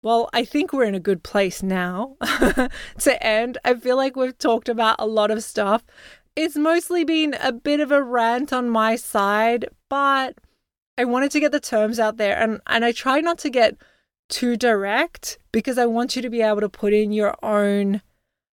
Well, 0.02 0.30
I 0.32 0.44
think 0.44 0.72
we're 0.72 0.84
in 0.84 0.94
a 0.94 1.00
good 1.00 1.22
place 1.22 1.62
now 1.62 2.16
to 2.20 3.26
end. 3.26 3.58
I 3.64 3.74
feel 3.74 3.96
like 3.96 4.14
we've 4.14 4.38
talked 4.38 4.68
about 4.68 4.96
a 4.98 5.06
lot 5.06 5.30
of 5.30 5.42
stuff. 5.42 5.84
It's 6.36 6.56
mostly 6.56 7.02
been 7.02 7.34
a 7.40 7.50
bit 7.52 7.80
of 7.80 7.90
a 7.90 8.02
rant 8.02 8.52
on 8.52 8.70
my 8.70 8.94
side, 8.94 9.68
but 9.88 10.36
I 10.98 11.04
wanted 11.04 11.30
to 11.32 11.40
get 11.40 11.50
the 11.50 11.60
terms 11.60 11.98
out 11.98 12.18
there 12.18 12.38
and, 12.38 12.60
and 12.66 12.84
I 12.84 12.92
try 12.92 13.20
not 13.20 13.38
to 13.38 13.50
get 13.50 13.76
too 14.28 14.56
direct 14.56 15.38
because 15.52 15.78
I 15.78 15.86
want 15.86 16.16
you 16.16 16.22
to 16.22 16.30
be 16.30 16.42
able 16.42 16.60
to 16.60 16.68
put 16.68 16.92
in 16.92 17.12
your 17.12 17.34
own 17.42 18.02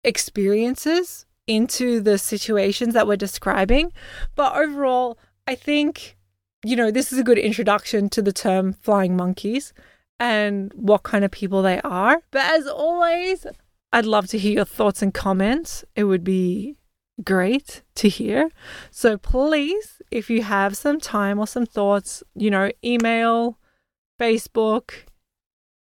experiences 0.03 1.25
into 1.47 1.99
the 1.99 2.17
situations 2.17 2.93
that 2.93 3.07
we're 3.07 3.15
describing. 3.15 3.91
But 4.35 4.55
overall, 4.55 5.17
I 5.47 5.55
think, 5.55 6.17
you 6.63 6.75
know, 6.75 6.91
this 6.91 7.11
is 7.11 7.19
a 7.19 7.23
good 7.23 7.37
introduction 7.37 8.09
to 8.09 8.21
the 8.21 8.33
term 8.33 8.73
flying 8.73 9.15
monkeys 9.15 9.73
and 10.19 10.71
what 10.73 11.03
kind 11.03 11.25
of 11.25 11.31
people 11.31 11.61
they 11.61 11.81
are. 11.81 12.21
But 12.31 12.45
as 12.45 12.67
always, 12.67 13.45
I'd 13.91 14.05
love 14.05 14.27
to 14.27 14.37
hear 14.37 14.53
your 14.53 14.65
thoughts 14.65 15.01
and 15.01 15.13
comments. 15.13 15.83
It 15.95 16.05
would 16.05 16.23
be 16.23 16.77
great 17.23 17.83
to 17.95 18.09
hear. 18.09 18.49
So 18.89 19.17
please, 19.17 20.01
if 20.11 20.29
you 20.29 20.43
have 20.43 20.77
some 20.77 20.99
time 20.99 21.39
or 21.39 21.47
some 21.47 21.65
thoughts, 21.65 22.23
you 22.35 22.49
know, 22.49 22.71
email, 22.83 23.59
Facebook, 24.19 24.91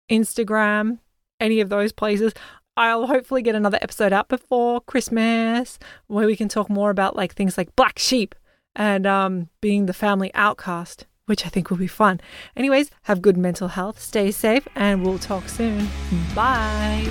Instagram, 0.09 0.99
any 1.39 1.59
of 1.59 1.69
those 1.69 1.91
places. 1.91 2.33
I'll 2.77 3.07
hopefully 3.07 3.41
get 3.41 3.55
another 3.55 3.79
episode 3.81 4.13
out 4.13 4.29
before 4.29 4.81
Christmas 4.81 5.77
where 6.07 6.25
we 6.25 6.35
can 6.35 6.47
talk 6.47 6.69
more 6.69 6.89
about 6.89 7.15
like 7.15 7.33
things 7.33 7.57
like 7.57 7.75
black 7.75 7.99
sheep 7.99 8.33
and 8.75 9.05
um, 9.05 9.49
being 9.59 9.85
the 9.85 9.93
family 9.93 10.31
outcast 10.33 11.05
which 11.31 11.45
I 11.45 11.49
think 11.49 11.69
will 11.69 11.77
be 11.77 11.87
fun. 11.87 12.19
Anyways, 12.57 12.91
have 13.03 13.21
good 13.21 13.37
mental 13.37 13.69
health, 13.69 14.01
stay 14.01 14.31
safe, 14.31 14.67
and 14.75 15.05
we'll 15.05 15.17
talk 15.17 15.47
soon. 15.47 15.87
Bye. 16.35 17.09